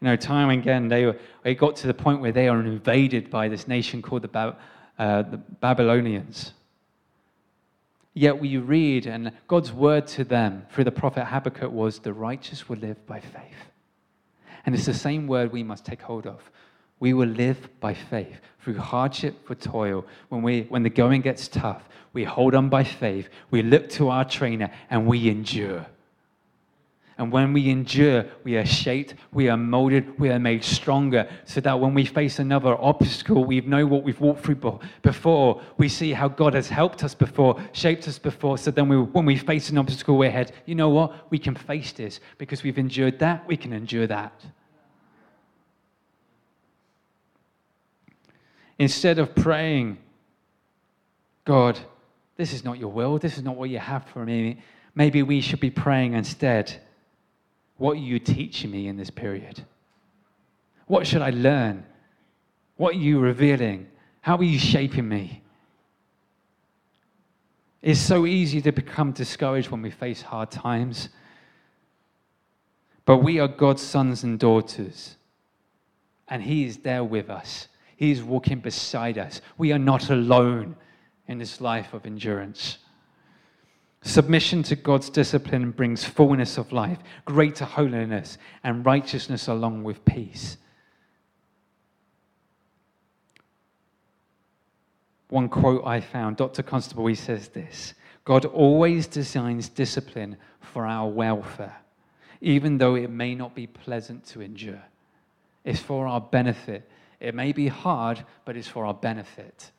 You 0.00 0.08
know, 0.08 0.16
time 0.16 0.50
and 0.50 0.60
again, 0.60 0.88
they, 0.88 1.06
were, 1.06 1.16
they 1.42 1.54
got 1.54 1.76
to 1.76 1.86
the 1.86 1.94
point 1.94 2.20
where 2.20 2.32
they 2.32 2.48
are 2.48 2.60
invaded 2.60 3.30
by 3.30 3.48
this 3.48 3.66
nation 3.66 4.02
called 4.02 4.22
the, 4.22 4.28
Bab- 4.28 4.56
uh, 4.98 5.22
the 5.22 5.38
Babylonians. 5.38 6.52
Yet 8.12 8.38
we 8.38 8.56
read, 8.56 9.06
and 9.06 9.32
God's 9.46 9.72
word 9.72 10.06
to 10.08 10.24
them 10.24 10.66
through 10.70 10.84
the 10.84 10.92
prophet 10.92 11.24
Habakkuk 11.26 11.70
was, 11.70 11.98
the 11.98 12.12
righteous 12.12 12.68
will 12.68 12.78
live 12.78 13.06
by 13.06 13.20
faith. 13.20 13.70
And 14.64 14.74
it's 14.74 14.86
the 14.86 14.94
same 14.94 15.26
word 15.26 15.52
we 15.52 15.62
must 15.62 15.84
take 15.84 16.00
hold 16.00 16.26
of. 16.26 16.50
We 16.98 17.12
will 17.12 17.28
live 17.28 17.68
by 17.80 17.94
faith 17.94 18.40
through 18.62 18.78
hardship, 18.78 19.46
for 19.46 19.54
toil. 19.54 20.04
When, 20.28 20.42
we, 20.42 20.62
when 20.62 20.82
the 20.82 20.90
going 20.90 21.20
gets 21.20 21.46
tough, 21.46 21.88
we 22.12 22.24
hold 22.24 22.54
on 22.54 22.68
by 22.68 22.82
faith. 22.82 23.28
We 23.50 23.62
look 23.62 23.88
to 23.90 24.08
our 24.08 24.24
trainer 24.24 24.70
and 24.90 25.06
we 25.06 25.28
endure. 25.28 25.86
And 27.18 27.32
when 27.32 27.54
we 27.54 27.70
endure, 27.70 28.26
we 28.44 28.56
are 28.56 28.66
shaped, 28.66 29.14
we 29.32 29.48
are 29.48 29.56
molded, 29.56 30.18
we 30.18 30.28
are 30.30 30.38
made 30.38 30.62
stronger, 30.62 31.26
so 31.44 31.62
that 31.62 31.80
when 31.80 31.94
we 31.94 32.04
face 32.04 32.38
another 32.38 32.76
obstacle, 32.78 33.44
we 33.44 33.60
know 33.62 33.86
what 33.86 34.02
we've 34.02 34.20
walked 34.20 34.44
through 34.44 34.80
before. 35.00 35.62
We 35.78 35.88
see 35.88 36.12
how 36.12 36.28
God 36.28 36.52
has 36.52 36.68
helped 36.68 37.04
us 37.04 37.14
before, 37.14 37.58
shaped 37.72 38.06
us 38.06 38.18
before, 38.18 38.58
so 38.58 38.70
then 38.70 38.88
we, 38.88 38.98
when 38.98 39.24
we 39.24 39.38
face 39.38 39.70
an 39.70 39.78
obstacle, 39.78 40.18
we're 40.18 40.28
ahead. 40.28 40.52
You 40.66 40.74
know 40.74 40.90
what? 40.90 41.30
We 41.30 41.38
can 41.38 41.54
face 41.54 41.92
this 41.92 42.20
because 42.36 42.62
we've 42.62 42.78
endured 42.78 43.18
that, 43.20 43.46
we 43.46 43.56
can 43.56 43.72
endure 43.72 44.06
that. 44.08 44.44
Instead 48.78 49.18
of 49.18 49.34
praying, 49.34 49.98
God, 51.44 51.78
this 52.36 52.52
is 52.52 52.64
not 52.64 52.78
your 52.78 52.90
will, 52.90 53.18
this 53.18 53.36
is 53.36 53.42
not 53.42 53.56
what 53.56 53.70
you 53.70 53.78
have 53.78 54.04
for 54.06 54.24
me, 54.24 54.58
maybe 54.94 55.22
we 55.22 55.40
should 55.40 55.60
be 55.60 55.70
praying 55.70 56.12
instead, 56.14 56.80
what 57.78 57.92
are 57.92 58.00
you 58.00 58.18
teaching 58.18 58.70
me 58.70 58.88
in 58.88 58.96
this 58.96 59.10
period? 59.10 59.64
What 60.86 61.06
should 61.06 61.22
I 61.22 61.30
learn? 61.30 61.84
What 62.76 62.94
are 62.94 62.98
you 62.98 63.20
revealing? 63.20 63.88
How 64.20 64.36
are 64.36 64.44
you 64.44 64.58
shaping 64.58 65.08
me? 65.08 65.42
It's 67.82 68.00
so 68.00 68.26
easy 68.26 68.60
to 68.62 68.72
become 68.72 69.12
discouraged 69.12 69.70
when 69.70 69.82
we 69.82 69.90
face 69.90 70.20
hard 70.20 70.50
times. 70.50 71.08
But 73.04 73.18
we 73.18 73.38
are 73.38 73.46
God's 73.46 73.82
sons 73.82 74.24
and 74.24 74.38
daughters, 74.38 75.16
and 76.28 76.42
He 76.42 76.64
is 76.64 76.78
there 76.78 77.04
with 77.04 77.30
us. 77.30 77.68
He 77.96 78.10
is 78.10 78.22
walking 78.22 78.60
beside 78.60 79.18
us. 79.18 79.40
We 79.56 79.72
are 79.72 79.78
not 79.78 80.10
alone 80.10 80.76
in 81.26 81.38
this 81.38 81.60
life 81.60 81.94
of 81.94 82.06
endurance. 82.06 82.78
Submission 84.02 84.62
to 84.64 84.76
God's 84.76 85.10
discipline 85.10 85.72
brings 85.72 86.04
fullness 86.04 86.58
of 86.58 86.72
life, 86.72 86.98
greater 87.24 87.64
holiness, 87.64 88.38
and 88.62 88.86
righteousness 88.86 89.48
along 89.48 89.82
with 89.82 90.04
peace. 90.04 90.58
One 95.28 95.48
quote 95.48 95.84
I 95.84 96.00
found, 96.00 96.36
Dr. 96.36 96.62
Constable, 96.62 97.06
he 97.06 97.16
says 97.16 97.48
this 97.48 97.94
God 98.24 98.44
always 98.44 99.06
designs 99.06 99.68
discipline 99.68 100.36
for 100.60 100.86
our 100.86 101.08
welfare, 101.08 101.76
even 102.40 102.78
though 102.78 102.94
it 102.94 103.10
may 103.10 103.34
not 103.34 103.54
be 103.54 103.66
pleasant 103.66 104.24
to 104.26 104.40
endure. 104.40 104.82
It's 105.64 105.80
for 105.80 106.06
our 106.06 106.20
benefit 106.20 106.88
it 107.20 107.34
may 107.34 107.52
be 107.52 107.68
hard, 107.68 108.24
but 108.44 108.56
it's 108.56 108.68
for 108.68 108.84
our 108.86 108.94
benefit. 108.94 109.70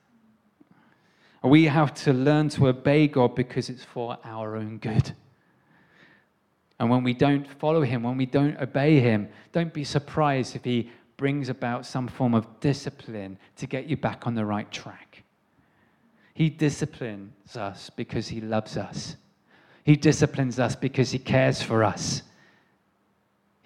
We 1.44 1.66
have 1.66 1.94
to 2.06 2.14
learn 2.14 2.50
to 2.50 2.68
obey 2.68 3.08
God 3.08 3.36
because 3.36 3.70
it's 3.70 3.84
for 3.84 4.18
our 4.24 4.56
own 4.58 4.80
good. 4.80 5.12
And 6.80 6.90
when 6.90 7.04
we 7.04 7.14
don't 7.14 7.48
follow 7.48 7.82
Him, 7.82 8.04
when 8.04 8.18
we 8.18 8.26
don't 8.26 8.60
obey 8.60 9.00
Him, 9.00 9.30
don't 9.52 9.74
be 9.74 9.84
surprised 9.84 10.56
if 10.56 10.64
He 10.64 10.90
brings 11.16 11.50
about 11.50 11.86
some 11.86 12.08
form 12.08 12.34
of 12.34 12.60
discipline 12.60 13.38
to 13.56 13.66
get 13.66 13.88
you 13.88 13.98
back 13.98 14.28
on 14.28 14.36
the 14.36 14.46
right 14.46 14.72
track. 14.72 15.24
He 16.34 16.50
disciplines 16.50 17.58
us 17.58 17.90
because 17.90 18.28
He 18.28 18.42
loves 18.42 18.78
us, 18.78 19.16
He 19.84 19.96
disciplines 19.96 20.60
us 20.60 20.76
because 20.76 21.12
He 21.12 21.20
cares 21.20 21.62
for 21.62 21.84
us. 21.84 22.24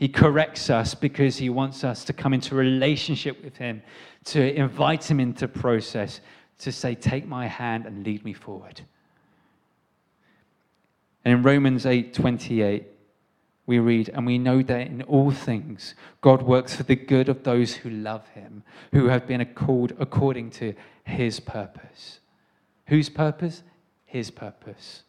He 0.01 0.09
corrects 0.09 0.71
us 0.71 0.95
because 0.95 1.37
he 1.37 1.51
wants 1.51 1.83
us 1.83 2.03
to 2.05 2.11
come 2.11 2.33
into 2.33 2.55
relationship 2.55 3.43
with 3.43 3.57
him, 3.57 3.83
to 4.25 4.51
invite 4.55 5.03
him 5.11 5.19
into 5.19 5.47
process, 5.47 6.21
to 6.57 6.71
say, 6.71 6.95
Take 6.95 7.27
my 7.27 7.45
hand 7.45 7.85
and 7.85 8.03
lead 8.03 8.25
me 8.25 8.33
forward. 8.33 8.81
And 11.23 11.35
in 11.35 11.43
Romans 11.43 11.85
8 11.85 12.15
28, 12.15 12.87
we 13.67 13.77
read, 13.77 14.09
And 14.09 14.25
we 14.25 14.39
know 14.39 14.63
that 14.63 14.87
in 14.87 15.03
all 15.03 15.29
things 15.29 15.93
God 16.19 16.41
works 16.41 16.75
for 16.75 16.81
the 16.81 16.95
good 16.95 17.29
of 17.29 17.43
those 17.43 17.75
who 17.75 17.91
love 17.91 18.27
him, 18.29 18.63
who 18.93 19.09
have 19.09 19.27
been 19.27 19.45
called 19.53 19.93
according 19.99 20.49
to 20.61 20.73
his 21.03 21.39
purpose. 21.39 22.21
Whose 22.87 23.09
purpose? 23.09 23.61
His 24.05 24.31
purpose. 24.31 25.03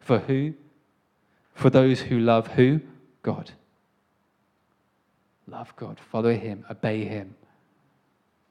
For 0.00 0.18
who? 0.18 0.54
For 1.54 1.70
those 1.70 2.00
who 2.00 2.18
love 2.18 2.48
who? 2.48 2.80
God. 3.22 3.52
Love 5.46 5.74
God, 5.76 5.98
follow 6.10 6.34
Him, 6.34 6.64
obey 6.70 7.04
Him. 7.04 7.34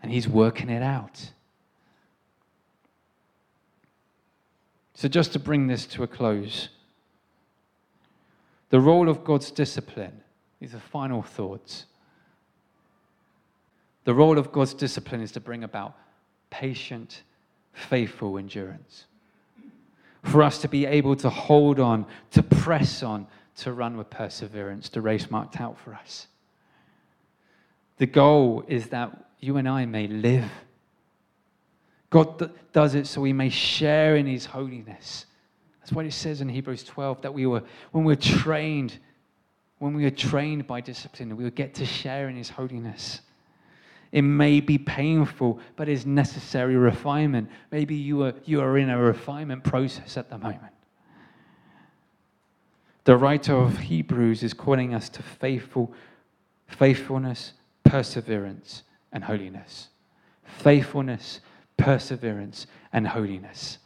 And 0.02 0.12
He's 0.12 0.28
working 0.28 0.70
it 0.70 0.84
out. 0.84 1.32
So, 4.94 5.08
just 5.10 5.34
to 5.34 5.40
bring 5.40 5.68
this 5.68 5.86
to 5.88 6.04
a 6.04 6.08
close, 6.08 6.70
the 8.70 8.80
role 8.80 9.10
of 9.10 9.24
God's 9.24 9.52
discipline, 9.52 10.22
these 10.60 10.74
are 10.74 10.80
final 10.80 11.22
thoughts. 11.22 11.86
The 14.06 14.14
role 14.14 14.38
of 14.38 14.52
God's 14.52 14.74
discipline 14.74 15.22
is 15.22 15.32
to 15.34 15.40
bring 15.40 15.64
about 15.64 15.96
patient, 16.50 17.24
faithful 17.74 18.38
endurance. 18.38 19.06
For 20.24 20.42
us 20.42 20.60
to 20.60 20.68
be 20.68 20.86
able 20.86 21.16
to 21.18 21.30
hold 21.30 21.80
on, 21.80 22.06
to 22.32 22.42
press 22.42 23.04
on, 23.04 23.28
to 23.58 23.74
run 23.74 23.98
with 23.98 24.10
perseverance, 24.10 24.90
the 24.90 25.02
race 25.02 25.30
marked 25.30 25.60
out 25.60 25.78
for 25.78 25.94
us. 25.94 26.28
The 27.98 28.06
goal 28.06 28.64
is 28.68 28.88
that 28.88 29.30
you 29.40 29.58
and 29.58 29.70
I 29.70 29.86
may 29.86 30.08
live. 30.08 30.50
God 32.10 32.52
does 32.72 32.96
it 32.96 33.08
so 33.08 33.22
we 33.22 33.34
may 33.34 33.50
share 33.50 34.16
in 34.16 34.26
his 34.26 34.46
holiness. 34.46 35.26
That's 35.80 35.92
what 35.92 36.06
it 36.06 36.14
says 36.14 36.42
in 36.42 36.50
Hebrews 36.50 36.84
12 36.84 37.22
that 37.22 37.34
we 37.34 37.46
were, 37.46 37.64
when 37.92 38.04
we 38.04 38.14
were 38.14 38.22
trained, 38.22 38.98
when 39.80 39.94
we 39.94 40.06
are 40.06 40.12
trained 40.12 40.66
by 40.66 40.82
discipline, 40.82 41.36
we 41.36 41.44
would 41.44 41.56
get 41.56 41.74
to 41.76 41.86
share 41.86 42.28
in 42.30 42.36
his 42.36 42.50
holiness. 42.50 43.22
It 44.12 44.22
may 44.22 44.62
be 44.62 44.78
painful, 44.78 45.60
but 45.76 45.90
it's 45.90 46.06
necessary 46.06 46.76
refinement. 46.76 47.50
Maybe 47.72 47.96
you 47.96 48.24
are, 48.24 48.34
you 48.46 48.62
are 48.62 48.78
in 48.78 48.90
a 48.90 48.98
refinement 48.98 49.64
process 49.64 50.16
at 50.18 50.30
the 50.30 50.38
moment. 50.38 50.74
The 53.04 53.18
writer 53.18 53.54
of 53.54 53.78
Hebrews 53.78 54.42
is 54.42 54.54
calling 54.54 54.94
us 54.96 55.10
to 55.10 55.22
faithful, 55.22 55.94
faithfulness, 56.68 57.54
perseverance, 57.86 58.84
and 59.12 59.24
holiness. 59.24 59.88
Faithfulness, 60.44 61.40
perseverance, 61.78 62.68
and 62.92 63.08
holiness. 63.08 63.78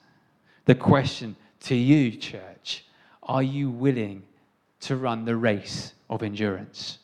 The 0.65 0.75
question 0.75 1.35
to 1.61 1.75
you, 1.75 2.11
church, 2.11 2.85
are 3.21 3.43
you 3.43 3.69
willing 3.69 4.23
to 4.81 4.95
run 4.95 5.25
the 5.25 5.35
race 5.35 5.93
of 6.09 6.23
endurance? 6.23 6.97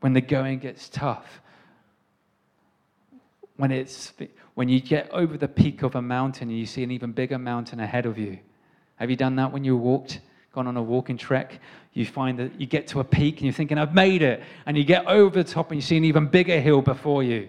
When 0.00 0.12
the 0.12 0.20
going 0.20 0.58
gets 0.58 0.88
tough, 0.88 1.40
when, 3.56 3.70
it's, 3.70 4.12
when 4.54 4.68
you 4.68 4.80
get 4.80 5.10
over 5.10 5.36
the 5.36 5.48
peak 5.48 5.82
of 5.82 5.94
a 5.94 6.02
mountain 6.02 6.48
and 6.48 6.58
you 6.58 6.66
see 6.66 6.82
an 6.82 6.90
even 6.90 7.12
bigger 7.12 7.38
mountain 7.38 7.78
ahead 7.78 8.06
of 8.06 8.18
you. 8.18 8.38
Have 8.96 9.10
you 9.10 9.16
done 9.16 9.36
that 9.36 9.52
when 9.52 9.64
you 9.64 9.76
walked? 9.76 10.20
Gone 10.52 10.66
on 10.66 10.76
a 10.76 10.82
walking 10.82 11.16
trek, 11.16 11.60
you 11.92 12.04
find 12.06 12.38
that 12.38 12.60
you 12.60 12.66
get 12.66 12.86
to 12.88 13.00
a 13.00 13.04
peak 13.04 13.36
and 13.36 13.44
you're 13.44 13.52
thinking, 13.52 13.78
I've 13.78 13.94
made 13.94 14.22
it. 14.22 14.42
And 14.66 14.76
you 14.76 14.84
get 14.84 15.06
over 15.06 15.42
the 15.42 15.48
top 15.48 15.70
and 15.70 15.78
you 15.78 15.82
see 15.82 15.96
an 15.96 16.04
even 16.04 16.26
bigger 16.26 16.60
hill 16.60 16.82
before 16.82 17.22
you. 17.22 17.48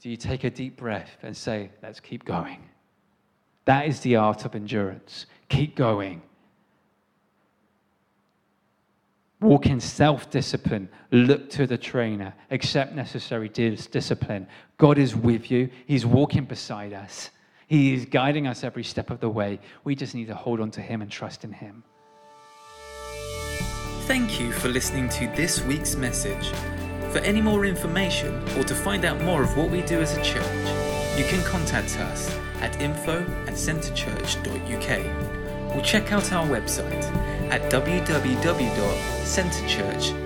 Do 0.00 0.10
you 0.10 0.16
take 0.16 0.44
a 0.44 0.50
deep 0.50 0.76
breath 0.76 1.16
and 1.22 1.36
say, 1.36 1.70
let's 1.82 2.00
keep 2.00 2.24
going? 2.24 2.58
That 3.66 3.86
is 3.86 4.00
the 4.00 4.16
art 4.16 4.44
of 4.44 4.54
endurance. 4.54 5.26
Keep 5.48 5.76
going. 5.76 6.22
Walk 9.40 9.66
in 9.66 9.80
self 9.80 10.30
discipline. 10.30 10.88
Look 11.10 11.50
to 11.50 11.66
the 11.66 11.78
trainer. 11.78 12.34
Accept 12.50 12.94
necessary 12.94 13.48
discipline. 13.48 14.46
God 14.78 14.98
is 14.98 15.14
with 15.14 15.50
you, 15.50 15.68
He's 15.86 16.06
walking 16.06 16.44
beside 16.44 16.92
us. 16.92 17.30
He 17.72 17.94
is 17.94 18.04
guiding 18.04 18.46
us 18.46 18.62
every 18.64 18.84
step 18.84 19.08
of 19.08 19.20
the 19.20 19.30
way. 19.30 19.58
We 19.82 19.94
just 19.94 20.14
need 20.14 20.26
to 20.26 20.34
hold 20.34 20.60
on 20.60 20.70
to 20.72 20.82
Him 20.82 21.00
and 21.00 21.10
trust 21.10 21.42
in 21.42 21.52
Him. 21.52 21.82
Thank 24.02 24.38
you 24.38 24.52
for 24.52 24.68
listening 24.68 25.08
to 25.08 25.26
this 25.28 25.62
week's 25.62 25.96
message. 25.96 26.50
For 27.12 27.20
any 27.20 27.40
more 27.40 27.64
information 27.64 28.46
or 28.58 28.64
to 28.64 28.74
find 28.74 29.06
out 29.06 29.22
more 29.22 29.42
of 29.42 29.56
what 29.56 29.70
we 29.70 29.80
do 29.80 30.02
as 30.02 30.14
a 30.14 30.22
church, 30.22 30.68
you 31.16 31.24
can 31.24 31.42
contact 31.44 31.96
us 31.96 32.38
at 32.60 32.78
info 32.78 33.22
at 33.46 33.54
centrechurch.uk 33.54 35.74
or 35.74 35.80
check 35.80 36.12
out 36.12 36.30
our 36.30 36.46
website 36.46 37.04
at 37.50 37.72
www.centrechurch.org. 37.72 40.21